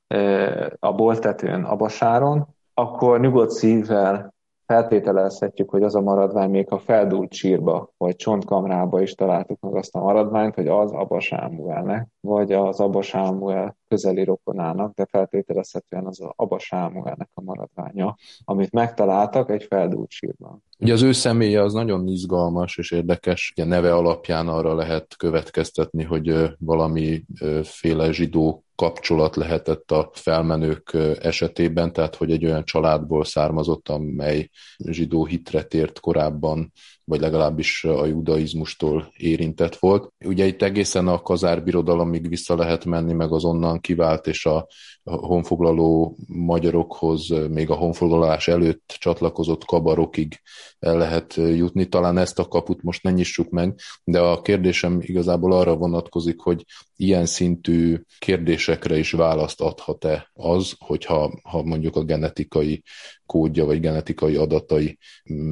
a 0.78 0.92
boltetőn, 0.92 1.64
abasáron, 1.64 2.46
akkor 2.74 3.20
nyugodt 3.20 3.50
szívvel 3.50 4.33
feltételezhetjük, 4.66 5.70
hogy 5.70 5.82
az 5.82 5.94
a 5.94 6.00
maradvány 6.00 6.50
még 6.50 6.66
a 6.70 6.78
feldúlt 6.78 7.32
sírba, 7.32 7.92
vagy 7.96 8.16
csontkamrába 8.16 9.02
is 9.02 9.14
találtuk 9.14 9.60
meg 9.60 9.74
azt 9.74 9.94
a 9.94 10.00
maradványt, 10.00 10.54
hogy 10.54 10.68
az 10.68 10.92
Abba 10.92 11.20
Sámuelnek, 11.20 12.08
vagy 12.20 12.52
az 12.52 12.80
Abba 12.80 13.02
Sámuel 13.02 13.76
közeli 13.88 14.24
rokonának, 14.24 14.94
de 14.94 15.06
feltételezhetően 15.10 16.06
az 16.06 16.20
Abba 16.36 16.58
Sámuelnek 16.58 17.28
a 17.34 17.42
maradványa, 17.42 18.16
amit 18.44 18.72
megtaláltak 18.72 19.50
egy 19.50 19.64
feldúlt 19.64 20.10
sírban. 20.10 20.62
Ugye 20.78 20.92
az 20.92 21.02
ő 21.02 21.12
személye 21.12 21.62
az 21.62 21.72
nagyon 21.72 22.08
izgalmas 22.08 22.78
és 22.78 22.90
érdekes. 22.90 23.52
Ugye 23.56 23.66
neve 23.66 23.94
alapján 23.94 24.48
arra 24.48 24.74
lehet 24.74 25.16
következtetni, 25.16 26.02
hogy 26.02 26.56
valami 26.58 27.24
féle 27.62 28.12
zsidó 28.12 28.63
kapcsolat 28.74 29.36
lehetett 29.36 29.90
a 29.90 30.10
felmenők 30.12 30.96
esetében, 31.20 31.92
tehát 31.92 32.16
hogy 32.16 32.30
egy 32.30 32.44
olyan 32.44 32.64
családból 32.64 33.24
származott, 33.24 33.88
amely 33.88 34.48
zsidó 34.76 35.24
hitre 35.24 35.62
tért 35.62 36.00
korábban 36.00 36.72
vagy 37.04 37.20
legalábbis 37.20 37.84
a 37.84 38.06
judaizmustól 38.06 39.12
érintett 39.16 39.76
volt. 39.76 40.12
Ugye 40.24 40.46
itt 40.46 40.62
egészen 40.62 41.08
a 41.08 41.22
kazárbirodalomig 41.22 42.28
vissza 42.28 42.56
lehet 42.56 42.84
menni, 42.84 43.12
meg 43.12 43.32
az 43.32 43.44
onnan 43.44 43.80
kivált 43.80 44.26
és 44.26 44.46
a 44.46 44.66
honfoglaló 45.02 46.16
magyarokhoz, 46.26 47.28
még 47.50 47.70
a 47.70 47.74
honfoglalás 47.74 48.48
előtt 48.48 48.96
csatlakozott 48.98 49.64
kabarokig 49.64 50.40
el 50.78 50.96
lehet 50.96 51.34
jutni. 51.34 51.88
Talán 51.88 52.18
ezt 52.18 52.38
a 52.38 52.48
kaput 52.48 52.82
most 52.82 53.02
ne 53.02 53.10
nyissuk 53.10 53.50
meg, 53.50 53.78
de 54.04 54.20
a 54.20 54.40
kérdésem 54.40 54.98
igazából 55.00 55.52
arra 55.52 55.76
vonatkozik, 55.76 56.40
hogy 56.40 56.64
ilyen 56.96 57.26
szintű 57.26 58.00
kérdésekre 58.18 58.98
is 58.98 59.12
választ 59.12 59.60
adhat-e 59.60 60.30
az, 60.32 60.74
hogyha 60.78 61.38
ha 61.42 61.62
mondjuk 61.62 61.96
a 61.96 62.04
genetikai 62.04 62.82
kódja 63.26 63.64
vagy 63.64 63.80
genetikai 63.80 64.36
adatai 64.36 64.98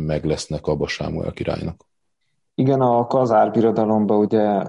meg 0.07 0.25
lesznek 0.25 0.67
Abba 0.67 0.89
Sámuel 0.89 1.33
királynak. 1.43 1.85
Igen, 2.55 2.81
a 2.81 3.07
Kazár 3.07 3.51
birodalomban 3.51 4.19
ugye 4.19 4.63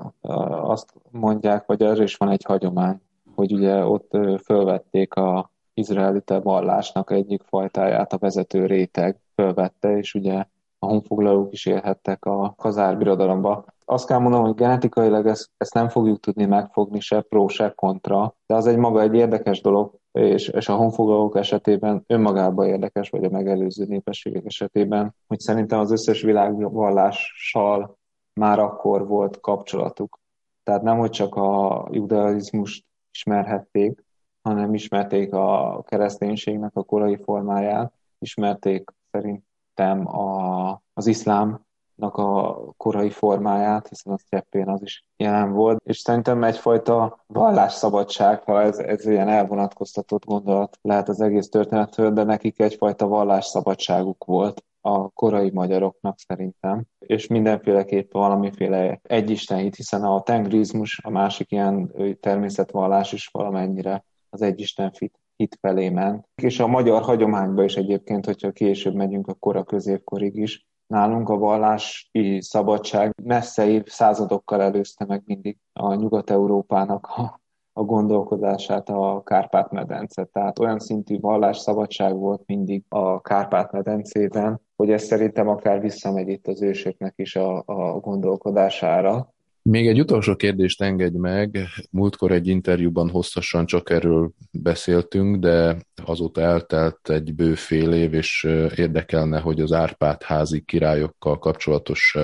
azt 0.62 0.94
mondják, 1.12 1.66
hogy 1.66 1.82
erre 1.82 2.04
is 2.04 2.16
van 2.16 2.30
egy 2.30 2.44
hagyomány, 2.44 3.02
hogy 3.36 3.54
ugye 3.54 3.86
ott 3.86 4.18
fölvették 4.44 5.14
a 5.14 5.52
izraelite 5.74 6.40
vallásnak 6.40 7.12
egyik 7.12 7.44
fajtáját, 7.44 8.14
a 8.14 8.18
vezető 8.18 8.66
réteg 8.66 9.20
fölvette, 9.36 9.98
és 9.98 10.14
ugye 10.14 10.46
a 10.80 10.86
honfoglalók 10.86 11.54
is 11.54 11.66
élhettek 11.66 12.26
a 12.26 12.54
Kazár 12.58 12.98
birodalomba. 12.98 13.66
Azt 13.86 14.08
kell 14.08 14.20
mondanom, 14.20 14.46
hogy 14.46 14.56
genetikailag 14.56 15.28
ezt, 15.28 15.50
ezt 15.58 15.74
nem 15.74 15.90
fogjuk 15.90 16.20
tudni 16.20 16.46
megfogni 16.46 17.00
se 17.00 17.22
pro, 17.22 17.48
se 17.48 17.74
kontra, 17.76 18.36
de 18.46 18.56
az 18.56 18.68
egy 18.68 18.78
maga 18.78 19.02
egy 19.02 19.16
érdekes 19.16 19.62
dolog, 19.62 20.00
és, 20.14 20.48
és 20.48 20.70
a 20.70 20.76
honfoglalók 20.76 21.38
esetében 21.38 22.04
önmagában 22.08 22.68
érdekes, 22.68 23.10
vagy 23.10 23.24
a 23.24 23.30
megelőző 23.30 23.86
népességek 23.86 24.46
esetében, 24.46 25.16
hogy 25.28 25.40
szerintem 25.40 25.80
az 25.80 25.92
összes 25.92 26.22
világvallással 26.22 27.98
már 28.34 28.60
akkor 28.60 29.08
volt 29.08 29.40
kapcsolatuk. 29.40 30.20
Tehát 30.64 30.82
nem, 30.82 30.98
hogy 30.98 31.10
csak 31.10 31.36
a 31.36 31.88
judaizmust 31.92 32.86
ismerhették, 33.12 34.04
hanem 34.42 34.74
ismerték 34.74 35.34
a 35.34 35.82
kereszténységnek 35.88 36.76
a 36.76 36.84
korai 36.84 37.18
formáját, 37.24 37.94
ismerték 38.20 38.90
szerintem 39.12 40.08
a, 40.08 40.72
az 40.94 41.08
iszlám 41.08 41.66
a 42.04 42.58
korai 42.78 43.10
formáját, 43.10 43.88
hiszen 43.88 44.14
a 44.14 44.18
cseppén 44.30 44.70
az 44.70 44.82
is 44.82 45.06
jelen 45.18 45.52
volt, 45.52 45.82
és 45.86 45.98
szerintem 45.98 46.44
egyfajta 46.44 47.24
vallásszabadság, 47.28 48.44
ha 48.44 48.62
ez, 48.62 48.78
ez 48.78 49.06
ilyen 49.06 49.28
elvonatkoztatott 49.28 50.26
gondolat 50.26 50.78
lehet 50.82 51.10
az 51.10 51.22
egész 51.22 51.50
történetről, 51.50 52.12
de 52.12 52.24
nekik 52.24 52.60
egyfajta 52.60 53.08
vallásszabadságuk 53.08 54.24
volt 54.26 54.64
a 54.86 55.10
korai 55.10 55.52
magyaroknak 55.54 56.20
szerintem, 56.28 56.84
és 57.00 57.28
mindenféleképp 57.28 58.12
valamiféle 58.12 59.00
egyistenhit, 59.04 59.76
hiszen 59.76 60.04
a 60.04 60.22
tengrizmus, 60.22 61.00
a 61.04 61.10
másik 61.10 61.52
ilyen 61.52 61.92
természetvallás 62.20 63.14
is 63.14 63.30
valamennyire 63.32 64.06
az 64.30 64.42
egyisten 64.42 64.92
hit 65.36 65.58
felé 65.62 65.90
ment. 65.90 66.30
És 66.36 66.60
a 66.60 66.68
magyar 66.68 67.02
hagyományban 67.02 67.66
is 67.66 67.76
egyébként, 67.76 68.26
hogyha 68.26 68.52
később 68.52 68.94
megyünk 68.94 69.28
a 69.28 69.34
kora 69.34 69.64
középkorig 69.64 70.36
is, 70.36 70.68
nálunk 70.88 71.30
a 71.30 71.38
vallási 71.38 72.42
szabadság 72.42 73.14
messze 73.24 73.84
századokkal 73.86 74.62
előzte 74.62 75.06
meg 75.06 75.22
mindig 75.26 75.58
a 75.74 75.94
Nyugat-Európának 75.94 77.06
a, 77.06 77.42
a 77.74 77.84
gondolkodását 77.84 78.90
a 78.90 79.22
Kárpát-medence. 79.24 80.24
Tehát 80.24 80.60
olyan 80.60 80.80
szintű 80.80 81.20
vallásszabadság 81.20 82.16
volt 82.16 82.44
mindig 82.46 82.84
a 82.90 83.22
Kárpát-medencében, 83.22 84.62
hogy 84.76 84.92
ez 84.92 85.04
szerintem 85.04 85.48
akár 85.48 85.82
visszamegy 85.82 86.28
itt 86.28 86.48
az 86.48 86.62
ősöknek 86.62 87.14
is 87.16 87.36
a, 87.36 87.64
a 87.66 88.00
gondolkodására. 88.00 89.33
Még 89.70 89.88
egy 89.88 90.00
utolsó 90.00 90.36
kérdést 90.36 90.82
engedj 90.82 91.18
meg. 91.18 91.58
Múltkor 91.92 92.32
egy 92.32 92.48
interjúban 92.48 93.10
hosszasan 93.10 93.66
csak 93.66 93.90
erről 93.90 94.32
beszéltünk, 94.52 95.38
de 95.38 95.78
azóta 96.06 96.42
eltelt 96.42 97.10
egy 97.10 97.36
bő 97.36 97.56
fél 97.56 97.94
év, 97.94 98.14
és 98.14 98.44
érdekelne, 98.76 99.40
hogy 99.40 99.62
az 99.62 99.72
Árpád 99.72 100.24
házi 100.24 100.62
királyokkal 100.62 101.40
kapcsolatos 101.40 102.18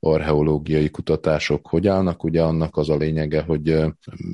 archeológiai 0.00 0.90
kutatások 0.90 1.66
hogy 1.66 1.86
állnak. 1.86 2.24
Ugye 2.24 2.42
annak 2.42 2.76
az 2.76 2.88
a 2.88 2.96
lényege, 2.96 3.42
hogy 3.42 3.84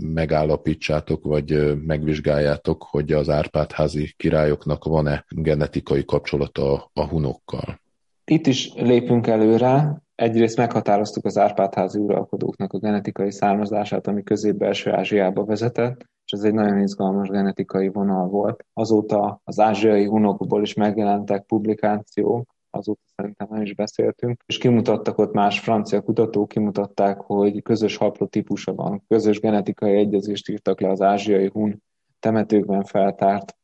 megállapítsátok, 0.01 1.24
vagy 1.24 1.76
megvizsgáljátok, 1.87 2.82
hogy 2.82 3.12
az 3.12 3.28
Árpád 3.28 3.72
házi 3.72 4.14
királyoknak 4.16 4.84
van-e 4.84 5.24
genetikai 5.28 6.05
kapcsolata 6.05 6.91
a 6.93 7.07
hunokkal. 7.07 7.80
Itt 8.24 8.47
is 8.47 8.72
lépünk 8.74 9.26
előre, 9.26 10.05
Egyrészt 10.17 10.57
meghatároztuk 10.57 11.25
az 11.25 11.39
Árpádházi 11.39 11.99
uralkodóknak 11.99 12.73
a 12.73 12.79
genetikai 12.79 13.33
származását, 13.33 14.07
ami 14.07 14.23
közép-belső 14.23 14.93
Ázsiába 14.93 15.45
vezetett, 15.45 16.05
és 16.25 16.33
ez 16.33 16.43
egy 16.43 16.55
nagyon 16.55 16.79
izgalmas 16.79 17.29
genetikai 17.29 17.89
vonal 17.89 18.29
volt. 18.29 18.64
Azóta 18.73 19.41
az 19.45 19.61
ázsiai 19.61 20.07
hunokból 20.07 20.62
is 20.62 20.75
megjelentek 20.75 21.45
publikációk, 21.45 22.55
azóta 22.71 23.01
szerintem 23.17 23.47
nem 23.51 23.62
is 23.62 23.75
beszéltünk, 23.75 24.43
és 24.47 24.59
kimutattak 24.59 25.19
ott 25.19 25.33
más 25.33 25.61
francia 25.61 26.01
kutatók, 26.01 26.49
kimutatták, 26.49 27.21
hogy 27.21 27.62
közös 27.62 27.97
haplotípusa 27.97 28.75
van, 28.75 29.03
közös 29.09 29.41
genetikai 29.41 29.97
egyezést 29.97 30.49
írtak 30.49 30.81
le 30.81 30.91
az 30.91 31.03
ázsiai 31.03 31.51
hun 31.53 31.83
temetőkben 32.21 32.85
feltárt 32.85 33.57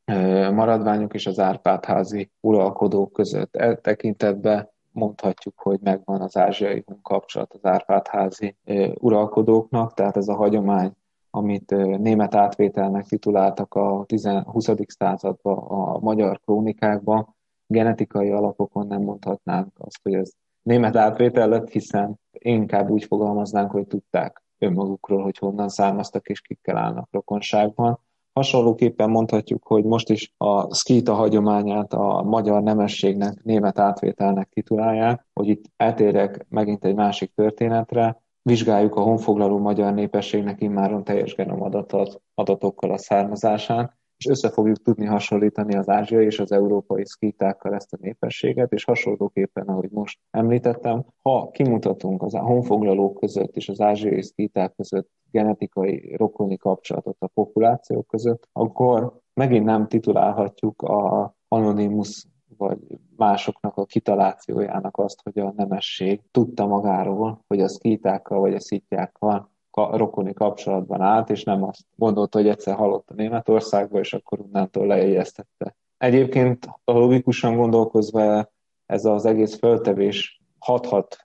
maradványok 0.53 1.15
és 1.15 1.27
az 1.27 1.39
Árpádházi 1.39 2.31
uralkodók 2.41 3.13
között. 3.13 3.57
E 3.57 3.75
tekintetben 3.75 4.72
mondhatjuk, 4.93 5.61
hogy 5.61 5.79
megvan 5.83 6.21
az 6.21 6.37
ázsiai 6.37 6.85
kapcsolat 7.03 7.53
az 7.53 7.65
Árpádházi 7.65 8.57
uralkodóknak, 8.95 9.95
tehát 9.95 10.17
ez 10.17 10.29
a 10.29 10.35
hagyomány, 10.35 10.93
amit 11.31 11.71
német 11.99 12.35
átvételnek 12.35 13.07
tituláltak 13.07 13.75
a 13.75 14.07
20. 14.45 14.71
században 14.87 15.59
a 15.59 15.99
magyar 15.99 16.41
krónikákban, 16.41 17.37
genetikai 17.67 18.31
alapokon 18.31 18.87
nem 18.87 19.03
mondhatnánk 19.03 19.73
azt, 19.79 20.01
hogy 20.03 20.15
ez 20.15 20.33
német 20.63 20.97
átvétel 20.97 21.49
lett, 21.49 21.69
hiszen 21.69 22.21
inkább 22.33 22.91
úgy 22.91 23.05
fogalmaznánk, 23.05 23.71
hogy 23.71 23.87
tudták 23.87 24.43
önmagukról, 24.59 25.23
hogy 25.23 25.39
honnan 25.39 25.69
származtak 25.69 26.29
és 26.29 26.41
kikkel 26.41 26.77
állnak 26.77 27.09
rokonságban. 27.11 28.01
Hasonlóképpen 28.33 29.11
mondhatjuk, 29.11 29.67
hogy 29.67 29.85
most 29.85 30.11
is 30.11 30.35
a 30.37 30.75
szkíta 30.75 31.15
hagyományát 31.15 31.93
a 31.93 32.23
magyar 32.23 32.63
nemességnek, 32.63 33.43
német 33.43 33.79
átvételnek 33.79 34.49
titulálják, 34.49 35.27
hogy 35.33 35.49
itt 35.49 35.65
eltérek 35.77 36.47
megint 36.49 36.85
egy 36.85 36.95
másik 36.95 37.33
történetre, 37.35 38.23
vizsgáljuk 38.43 38.95
a 38.95 39.01
honfoglaló 39.01 39.59
magyar 39.59 39.95
népességnek 39.95 40.61
immáron 40.61 41.05
teljes 41.05 41.35
genomadatot 41.35 42.23
adatokkal 42.35 42.91
a 42.91 42.99
származásán, 42.99 44.01
és 44.17 44.27
össze 44.27 44.51
fogjuk 44.51 44.83
tudni 44.83 45.07
hasonlítani 45.07 45.77
az 45.77 45.89
ázsiai 45.89 46.25
és 46.25 46.39
az 46.39 46.53
európai 46.53 47.07
szkítákkal 47.07 47.75
ezt 47.75 47.93
a 47.93 47.99
népességet, 48.01 48.73
és 48.73 48.85
hasonlóképpen, 48.85 49.67
ahogy 49.67 49.91
most 49.91 50.19
említettem, 50.31 51.05
ha 51.23 51.51
kimutatunk 51.51 52.23
az 52.23 52.35
honfoglalók 52.35 53.19
között 53.19 53.57
és 53.57 53.69
az 53.69 53.81
ázsiai 53.81 54.23
szkíták 54.23 54.75
között 54.75 55.11
genetikai 55.33 56.17
rokoni 56.17 56.57
kapcsolatot 56.57 57.17
a 57.19 57.27
populációk 57.27 58.07
között, 58.07 58.49
akkor 58.53 59.21
megint 59.35 59.65
nem 59.65 59.89
titulálhatjuk 59.89 60.83
a 60.83 61.35
anonimus 61.49 62.27
vagy 62.57 62.79
másoknak 63.17 63.77
a 63.77 63.85
kitalációjának 63.85 64.99
azt, 64.99 65.23
hogy 65.23 65.39
a 65.39 65.53
nemesség 65.57 66.21
tudta 66.31 66.67
magáról, 66.67 67.45
hogy 67.47 67.61
a 67.61 67.69
szkítákkal 67.69 68.41
vagy 68.41 68.55
a 68.55 68.61
szitjákkal 68.61 69.51
rokoni 69.71 70.33
kapcsolatban 70.33 71.01
állt, 71.01 71.31
és 71.31 71.45
nem 71.45 71.63
azt 71.63 71.85
gondolta, 71.97 72.39
hogy 72.39 72.49
egyszer 72.49 72.75
halott 72.75 73.11
a 73.11 73.15
Németországba, 73.15 73.99
és 73.99 74.13
akkor 74.13 74.41
onnantól 74.41 74.87
lejegyeztette. 74.87 75.77
Egyébként 75.97 76.69
logikusan 76.85 77.57
gondolkozva 77.57 78.51
ez 78.87 79.05
az 79.05 79.25
egész 79.25 79.59
föltevés 79.59 80.43
hathat 80.59 81.17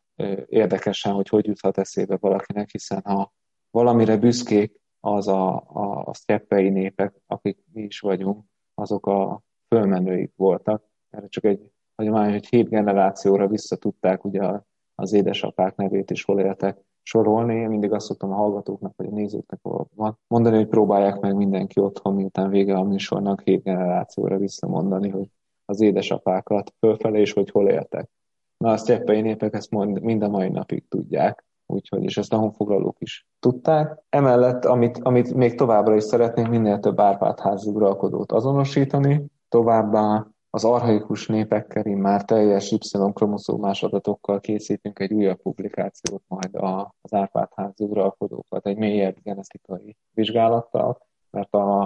érdekesen, 0.45 1.13
hogy 1.13 1.29
hogy 1.29 1.45
juthat 1.45 1.77
eszébe 1.77 2.17
valakinek, 2.19 2.69
hiszen 2.69 3.01
ha 3.03 3.33
valamire 3.77 4.17
büszkék 4.17 4.79
az 4.99 5.27
a, 5.27 5.55
a, 5.55 6.03
a 6.05 6.13
sztyeppei 6.13 6.69
népek, 6.69 7.13
akik 7.27 7.57
mi 7.73 7.81
is 7.81 7.99
vagyunk, 7.99 8.43
azok 8.73 9.07
a 9.07 9.41
fölmenőik 9.67 10.33
voltak. 10.35 10.83
Erre 11.09 11.27
csak 11.27 11.43
egy 11.43 11.71
hagyomány, 11.95 12.31
hogy 12.31 12.47
hét 12.47 12.69
generációra 12.69 13.47
visszatudták 13.47 14.25
ugye 14.25 14.61
az 14.95 15.13
édesapák 15.13 15.75
nevét 15.75 16.11
is 16.11 16.23
hol 16.23 16.39
éltek 16.39 16.77
sorolni. 17.03 17.55
Én 17.55 17.67
mindig 17.67 17.91
azt 17.91 18.05
szoktam 18.05 18.31
a 18.31 18.35
hallgatóknak, 18.35 18.93
vagy 18.95 19.07
a 19.07 19.15
nézőknek 19.15 19.59
mondani, 20.27 20.55
hogy 20.55 20.67
próbálják 20.67 21.19
meg 21.19 21.35
mindenki 21.35 21.79
otthon, 21.79 22.15
miután 22.15 22.49
vége 22.49 22.75
a 22.75 22.83
műsornak, 22.83 23.41
hét 23.41 23.63
generációra 23.63 24.37
visszamondani, 24.37 25.09
hogy 25.09 25.29
az 25.65 25.81
édesapákat 25.81 26.73
fölfelé, 26.79 27.19
és 27.19 27.33
hogy 27.33 27.49
hol 27.49 27.69
éltek. 27.69 28.09
Na, 28.57 28.71
a 28.71 28.77
sztyeppei 28.77 29.21
népek 29.21 29.53
ezt 29.53 29.71
mond, 29.71 30.01
mind 30.01 30.23
a 30.23 30.29
mai 30.29 30.49
napig 30.49 30.87
tudják, 30.87 31.46
úgyhogy, 31.67 32.03
és 32.03 32.17
ezt 32.17 32.33
a 32.33 32.37
honfoglalók 32.37 32.95
is 32.99 33.27
tudták. 33.39 34.03
Emellett, 34.09 34.65
amit, 34.65 34.97
amit 34.97 35.33
még 35.33 35.55
továbbra 35.55 35.95
is 35.95 36.03
szeretnénk, 36.03 36.49
minél 36.49 36.79
több 36.79 36.99
Árpádházi 36.99 37.69
uralkodót 37.69 38.31
azonosítani, 38.31 39.25
továbbá 39.49 40.27
az 40.49 40.65
arhaikus 40.65 41.27
népekkel 41.27 41.95
már 41.95 42.25
teljes 42.25 42.71
Y-kromoszómás 42.71 43.83
adatokkal 43.83 44.39
készítünk 44.39 44.99
egy 44.99 45.13
újabb 45.13 45.41
publikációt 45.41 46.23
majd 46.27 46.55
az 47.01 47.13
Árpád-házi 47.13 47.83
uralkodókat, 47.83 48.67
egy 48.67 48.77
mélyebb 48.77 49.15
genetikai 49.23 49.97
vizsgálattal, 50.11 50.97
mert 51.29 51.53
a, 51.53 51.81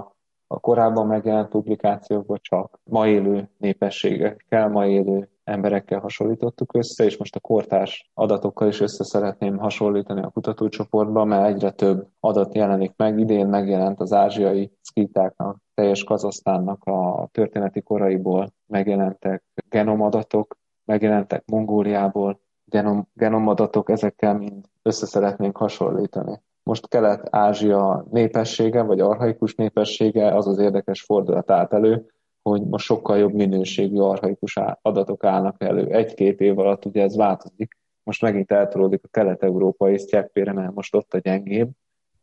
a 0.48 0.60
korábban 0.60 1.08
megjelent 1.08 1.50
publikációkban 1.50 2.38
csak 2.42 2.80
ma 2.84 3.08
élő 3.08 3.50
népességekkel, 3.58 4.70
ma 4.70 4.88
élő 4.88 5.30
emberekkel 5.52 6.00
hasonlítottuk 6.00 6.76
össze, 6.76 7.04
és 7.04 7.18
most 7.18 7.36
a 7.36 7.40
kortárs 7.40 8.10
adatokkal 8.14 8.68
is 8.68 8.80
össze 8.80 9.04
szeretném 9.04 9.58
hasonlítani 9.58 10.22
a 10.22 10.30
kutatócsoportban, 10.30 11.28
mert 11.28 11.48
egyre 11.48 11.72
több 11.72 12.08
adat 12.20 12.56
jelenik 12.56 12.94
meg. 12.98 13.20
Idén 13.20 13.48
megjelent 13.48 14.00
az 14.00 14.14
ázsiai 14.14 14.72
szkítáknak, 14.82 15.58
teljes 15.74 16.04
Kazasztánnak 16.04 16.84
a 16.84 17.30
történeti 17.32 17.82
koraiból 17.82 18.54
megjelentek 18.68 19.44
genomadatok, 19.70 20.58
megjelentek 20.86 21.44
Mongóliából 21.46 22.40
genom, 22.66 23.08
genomadatok, 23.14 23.90
ezekkel 23.90 24.38
mind 24.38 24.66
össze 24.82 25.06
szeretnénk 25.06 25.58
hasonlítani. 25.58 26.42
Most 26.64 26.88
Kelet-Ázsia 26.88 28.06
népessége, 28.12 28.82
vagy 28.82 29.00
arhaikus 29.00 29.56
népessége, 29.56 30.36
az 30.36 30.48
az 30.48 30.58
érdekes 30.58 31.02
fordulat 31.02 31.52
állt 31.52 31.74
elő, 31.74 32.06
hogy 32.42 32.62
most 32.62 32.86
sokkal 32.86 33.18
jobb 33.18 33.34
minőségű 33.34 33.98
arhaikus 33.98 34.60
adatok 34.82 35.24
állnak 35.24 35.64
elő. 35.64 35.88
Egy-két 35.88 36.40
év 36.40 36.60
alatt 36.60 36.86
ugye 36.86 37.04
ez 37.04 37.16
változik. 37.16 37.78
Most 38.04 38.22
megint 38.22 38.52
eltolódik 38.52 39.04
a 39.04 39.08
kelet-európai 39.08 39.98
sztyeppére, 39.98 40.54
mert 40.54 40.74
most 40.74 40.96
ott 40.96 41.14
a 41.14 41.18
gyengébb, 41.18 41.70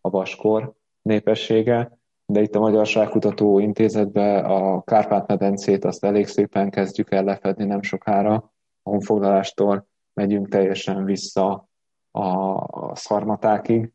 a 0.00 0.10
vaskor 0.10 0.72
népessége, 1.02 1.98
de 2.26 2.40
itt 2.40 2.54
a 2.54 2.60
Magyarságkutató 2.60 3.58
Intézetben 3.58 4.44
a 4.44 4.82
Kárpát-medencét 4.82 5.84
azt 5.84 6.04
elég 6.04 6.26
szépen 6.26 6.70
kezdjük 6.70 7.12
el 7.12 7.24
lefedni 7.24 7.64
nem 7.64 7.82
sokára. 7.82 8.34
A 8.82 8.90
honfoglalástól 8.90 9.86
megyünk 10.12 10.48
teljesen 10.48 11.04
vissza 11.04 11.68
a 12.10 12.96
szarmatákig, 12.96 13.92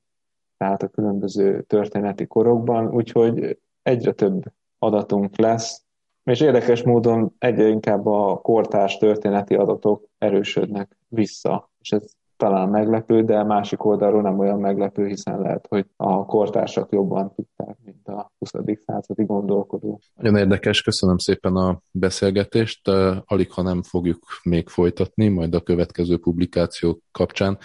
tehát 0.57 0.83
a 0.83 0.87
különböző 0.87 1.61
történeti 1.61 2.27
korokban, 2.27 2.93
úgyhogy 2.93 3.59
egyre 3.81 4.11
több 4.11 4.43
adatunk 4.77 5.37
lesz, 5.37 5.82
és 6.23 6.39
érdekes 6.39 6.83
módon 6.83 7.35
egyre 7.39 7.67
inkább 7.67 8.05
a 8.05 8.39
kortárs 8.41 8.97
történeti 8.97 9.55
adatok 9.55 10.07
erősödnek 10.17 10.97
vissza, 11.07 11.71
és 11.79 11.91
ez 11.91 12.03
talán 12.43 12.69
meglepő, 12.69 13.23
de 13.23 13.43
másik 13.43 13.85
oldalról 13.85 14.21
nem 14.21 14.39
olyan 14.39 14.59
meglepő, 14.59 15.07
hiszen 15.07 15.41
lehet, 15.41 15.65
hogy 15.69 15.85
a 15.95 16.25
kortársak 16.25 16.91
jobban 16.91 17.33
tudták, 17.35 17.77
mint 17.85 18.07
a 18.07 18.31
20. 18.37 18.51
századi 18.85 19.23
gondolkodó. 19.23 19.99
Nagyon 20.15 20.37
érdekes, 20.37 20.81
köszönöm 20.81 21.17
szépen 21.17 21.55
a 21.55 21.79
beszélgetést. 21.91 22.87
Alig, 23.25 23.51
ha 23.51 23.61
nem 23.61 23.83
fogjuk 23.83 24.19
még 24.43 24.69
folytatni, 24.69 25.27
majd 25.27 25.55
a 25.55 25.61
következő 25.61 26.17
publikáció 26.17 26.99
kapcsán, 27.11 27.57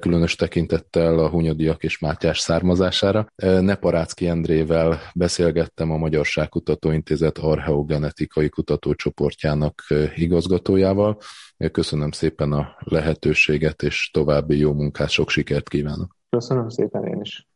különös 0.00 0.36
tekintettel 0.36 1.18
a 1.18 1.28
Hunyadiak 1.28 1.82
és 1.82 1.98
Mátyás 1.98 2.38
származására. 2.38 3.26
Neparácki 3.60 4.28
Endrével 4.28 4.98
beszélgettem 5.14 5.90
a 5.90 5.96
Magyarságkutató 5.96 6.90
Intézet 6.90 7.38
archeogenetikai 7.38 8.48
kutatócsoportjának 8.48 9.82
igazgatójával, 10.14 11.18
Köszönöm 11.68 12.10
szépen 12.10 12.52
a 12.52 12.76
lehetőséget, 12.78 13.82
és 13.82 14.10
további 14.12 14.58
jó 14.58 14.72
munkát, 14.72 15.08
sok 15.08 15.30
sikert 15.30 15.68
kívánok. 15.68 16.16
Köszönöm 16.30 16.68
szépen 16.68 17.04
én 17.04 17.20
is. 17.20 17.48